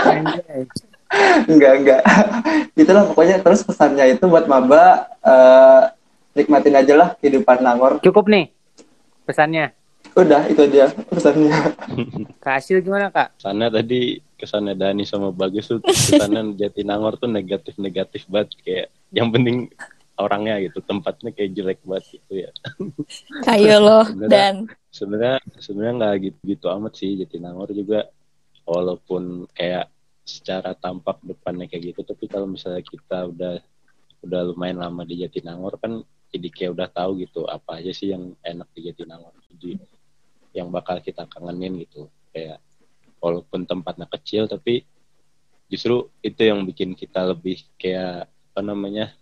Anjay. 0.00 0.60
enggak 1.52 1.72
enggak. 1.84 2.02
Itulah 2.80 3.04
pokoknya 3.12 3.44
terus 3.44 3.60
pesannya 3.60 4.16
itu 4.16 4.24
buat 4.24 4.48
maba 4.48 5.12
eh, 5.20 5.82
nikmatin 6.32 6.80
aja 6.80 6.94
lah 6.96 7.08
kehidupan 7.20 7.60
Nangor. 7.60 8.00
Cukup 8.00 8.24
nih 8.32 8.48
pesannya. 9.28 9.76
Udah 10.16 10.48
itu 10.48 10.64
dia 10.70 10.88
pesannya. 11.12 11.76
Kak 12.40 12.56
Asil 12.62 12.80
gimana 12.80 13.12
Kak? 13.12 13.36
sana 13.36 13.68
tadi 13.68 14.23
kesannya 14.34 14.74
Dani 14.74 15.02
sama 15.06 15.30
Bagus 15.30 15.70
tuh 15.70 15.80
kesannya 15.82 16.52
Jatinangor 16.60 17.16
tuh 17.16 17.30
negatif 17.30 17.78
negatif 17.78 18.26
banget. 18.30 18.54
Kayak 18.60 18.86
yang 19.14 19.28
penting 19.30 19.70
orangnya 20.14 20.62
gitu 20.62 20.78
tempatnya 20.84 21.34
kayak 21.34 21.50
jelek 21.54 21.80
banget 21.82 22.04
gitu 22.18 22.32
ya. 22.46 22.50
Ayo 23.54 23.76
lo, 23.82 24.00
Beneran. 24.06 24.30
dan 24.30 24.54
sebenarnya 24.94 25.38
sebenarnya 25.58 25.94
nggak 25.98 26.14
gitu 26.22 26.40
gitu 26.46 26.66
amat 26.70 26.92
sih 26.98 27.10
Jatinangor 27.18 27.70
juga. 27.74 28.10
Walaupun 28.64 29.44
kayak 29.52 29.92
secara 30.24 30.72
tampak 30.72 31.20
depannya 31.20 31.68
kayak 31.68 31.92
gitu 31.92 32.00
tapi 32.00 32.24
kalau 32.32 32.48
misalnya 32.48 32.80
kita 32.80 33.28
udah 33.28 33.60
udah 34.24 34.40
lumayan 34.48 34.80
lama 34.80 35.04
di 35.04 35.20
Jatinangor 35.20 35.76
kan 35.76 36.00
jadi 36.32 36.48
kayak 36.48 36.70
udah 36.72 36.88
tahu 36.88 37.20
gitu 37.20 37.44
apa 37.44 37.84
aja 37.84 37.92
sih 37.92 38.08
yang 38.16 38.32
enak 38.40 38.72
di 38.72 38.88
Jatinangor 38.88 39.36
jadi 39.52 39.76
yang 40.54 40.70
bakal 40.70 41.02
kita 41.02 41.26
kangenin 41.26 41.82
gitu. 41.82 42.06
Kayak 42.30 42.62
walaupun 43.18 43.66
tempatnya 43.66 44.03
kecil 44.24 44.48
tapi 44.48 44.88
justru 45.68 46.08
itu 46.24 46.40
yang 46.40 46.64
bikin 46.64 46.96
kita 46.96 47.28
lebih 47.28 47.60
kayak 47.76 48.24
apa 48.24 48.60
namanya 48.64 49.12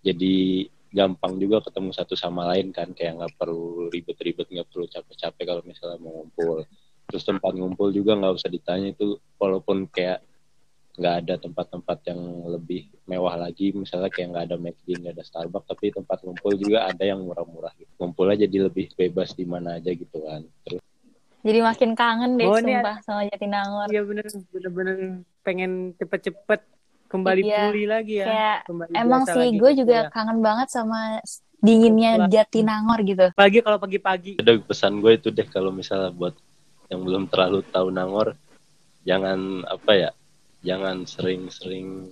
jadi 0.00 0.70
gampang 0.90 1.38
juga 1.38 1.62
ketemu 1.62 1.90
satu 1.94 2.14
sama 2.18 2.50
lain 2.54 2.74
kan. 2.74 2.90
Kayak 2.92 3.22
nggak 3.22 3.34
perlu 3.38 3.88
ribet-ribet 3.88 4.50
nggak 4.50 4.68
perlu 4.68 4.86
capek-capek 4.90 5.44
kalau 5.46 5.62
misalnya 5.62 5.98
mau 6.02 6.12
ngumpul. 6.22 6.66
Terus 7.10 7.24
tempat 7.26 7.52
ngumpul 7.54 7.90
juga 7.94 8.18
nggak 8.18 8.34
usah 8.38 8.50
ditanya 8.50 8.94
itu 8.94 9.18
walaupun 9.38 9.86
kayak 9.90 10.22
nggak 10.98 11.14
ada 11.24 11.34
tempat-tempat 11.38 11.98
yang 12.10 12.20
lebih 12.50 12.90
mewah 13.06 13.38
lagi 13.38 13.70
misalnya 13.72 14.10
kayak 14.10 14.34
nggak 14.34 14.44
ada 14.50 14.56
McD 14.58 14.88
nggak 15.00 15.14
ada 15.16 15.24
Starbucks 15.24 15.70
tapi 15.70 15.94
tempat 15.94 16.18
ngumpul 16.26 16.52
juga 16.58 16.90
ada 16.90 17.04
yang 17.06 17.22
murah-murah. 17.22 17.72
Gitu. 17.78 17.90
ngumpulnya 17.96 18.44
jadi 18.46 18.68
lebih 18.68 18.90
bebas 18.98 19.32
di 19.38 19.46
mana 19.46 19.78
aja 19.78 19.90
gitu 19.94 20.18
kan. 20.26 20.42
Terus 20.66 20.82
jadi 21.40 21.58
makin 21.60 21.90
kangen 21.94 22.36
deh 22.36 22.46
Oh, 22.46 22.56
sumpah 22.56 22.96
sama 23.00 23.24
Jatinangor. 23.26 23.88
Iya 23.88 24.02
bener, 24.04 24.26
bener-bener 24.52 24.96
pengen 25.40 25.96
cepet-cepet 25.96 26.60
kembali 27.08 27.40
Iya, 27.42 27.58
pulih 27.66 27.86
lagi 27.88 28.14
ya. 28.20 28.26
Kayak 28.28 28.58
Kembali 28.68 28.90
emang 28.94 29.22
sih 29.26 29.48
gue 29.56 29.70
juga 29.74 29.98
ya. 30.06 30.10
kangen 30.12 30.38
banget 30.40 30.68
sama 30.68 31.18
dinginnya. 31.58 32.28
Jatinangor 32.28 33.00
gitu. 33.02 33.26
Apalagi 33.32 33.58
kalau 33.60 33.78
pagi-pagi. 33.80 34.32
ada 34.38 34.52
pesan 34.60 35.00
gue 35.00 35.12
itu 35.16 35.28
deh 35.28 35.48
kalau 35.48 35.72
misalnya 35.72 36.12
buat 36.12 36.36
yang 36.90 37.06
belum 37.06 37.30
terlalu 37.30 37.62
tahu 37.70 37.88
Nangor 37.88 38.34
jangan 39.06 39.62
apa 39.64 39.92
ya 39.94 40.10
jangan 40.60 41.06
sering-sering 41.06 42.10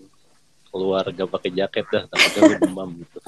keluar 0.68 1.04
gak 1.09 1.31
pakai 1.31 1.50
jaket 1.52 1.87
dah 1.88 2.04
takutnya 2.09 2.40
lu 2.44 2.57
demam 2.61 2.88
gitu. 3.00 3.18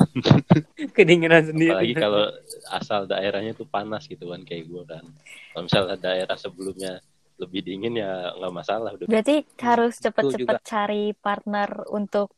Kedinginan 0.97 1.45
sendiri. 1.49 1.73
Apalagi 1.73 1.95
kalau 1.97 2.25
asal 2.73 3.01
daerahnya 3.09 3.53
tuh 3.57 3.69
panas 3.69 4.05
gitu 4.09 4.29
kan 4.33 4.41
kayak 4.45 4.69
gue 4.69 4.83
kan. 4.85 5.05
Kalau 5.53 5.63
misalnya 5.65 5.97
daerah 5.97 6.37
sebelumnya 6.37 7.01
lebih 7.41 7.61
dingin 7.65 7.97
ya 7.97 8.37
nggak 8.37 8.53
masalah 8.53 8.93
udah. 8.93 9.09
Berarti 9.09 9.49
harus 9.61 9.97
cepet-cepet 9.97 10.57
cari 10.61 11.17
partner 11.17 11.89
untuk 11.89 12.37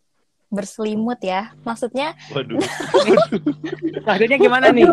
berselimut 0.53 1.17
ya. 1.25 1.57
Maksudnya 1.65 2.13
waduh 2.31 2.61
maksudnya 4.05 4.37
gimana 4.37 4.69
nih 4.69 4.85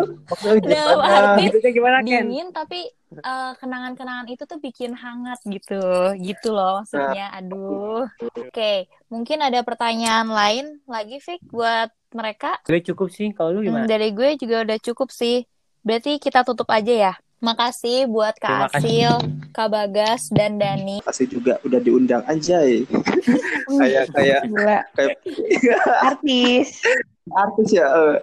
dalam 0.64 1.00
arti 1.04 1.42
maksudnya 1.52 1.72
gimana 1.76 1.96
Ken 2.00 2.24
dingin 2.24 2.48
tapi 2.50 2.88
eh, 3.12 3.52
kenangan-kenangan 3.60 4.26
itu 4.32 4.42
tuh 4.48 4.58
bikin 4.58 4.96
hangat 4.96 5.38
gitu. 5.44 5.82
Gitu 6.16 6.48
loh 6.50 6.80
maksudnya. 6.82 7.28
Aduh. 7.36 8.08
Oke, 8.40 8.88
mungkin 9.12 9.38
ada 9.44 9.60
pertanyaan 9.60 10.32
lain 10.32 10.80
lagi 10.88 11.20
Fik 11.20 11.44
buat 11.52 11.92
mereka. 12.10 12.58
gue 12.66 12.80
cukup 12.82 13.08
sih 13.12 13.30
kalau 13.36 13.54
lu 13.54 13.60
Hmm, 13.62 13.66
gimana 13.70 13.86
dari 13.86 14.10
gue 14.10 14.34
juga 14.40 14.64
udah 14.64 14.78
cukup 14.80 15.12
sih. 15.12 15.44
Berarti 15.84 16.16
kita 16.18 16.42
tutup 16.42 16.68
aja 16.72 17.12
ya. 17.12 17.12
Makasih 17.40 18.04
buat 18.04 18.36
Terima 18.36 18.68
Kak 18.68 18.78
Asil, 18.78 19.12
Kak 19.50 19.68
Bagas, 19.68 20.28
dan 20.28 20.56
Dani. 20.56 21.00
Kasih 21.00 21.24
juga 21.26 21.56
udah 21.60 21.80
diundang 21.80 22.20
anjay. 22.24 22.84
kayak 23.80 24.12
kayak 24.12 24.40
Gila, 24.44 24.78
kayak 24.92 25.16
artis. 26.04 26.84
artis 27.30 27.68
ya. 27.72 27.86
eh. 27.88 28.16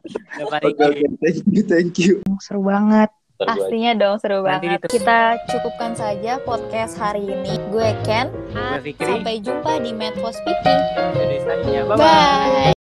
Oke 0.46 0.60
Riki. 0.62 0.84
oke 0.84 1.06
thank 1.20 1.42
you 1.48 1.64
thank 1.64 1.94
you. 1.98 2.16
Seru 2.38 2.62
banget. 2.62 3.10
Pastinya 3.38 3.94
dong 3.94 4.18
seru 4.18 4.42
Nanti 4.42 4.66
banget. 4.66 4.82
ditutup. 4.82 4.94
Kita 4.98 5.20
cukupkan 5.50 5.92
saja 5.94 6.42
podcast 6.42 6.98
hari 6.98 7.26
ini. 7.26 7.54
Gue 7.70 7.94
Ken. 8.02 8.30
Gue 8.50 8.94
Sampai 8.98 9.38
jumpa 9.42 9.78
di 9.78 9.94
Medfo 9.94 10.30
Speaking. 10.30 10.82
Bye 11.14 11.86
bye 11.86 11.98
Bye. 11.98 12.77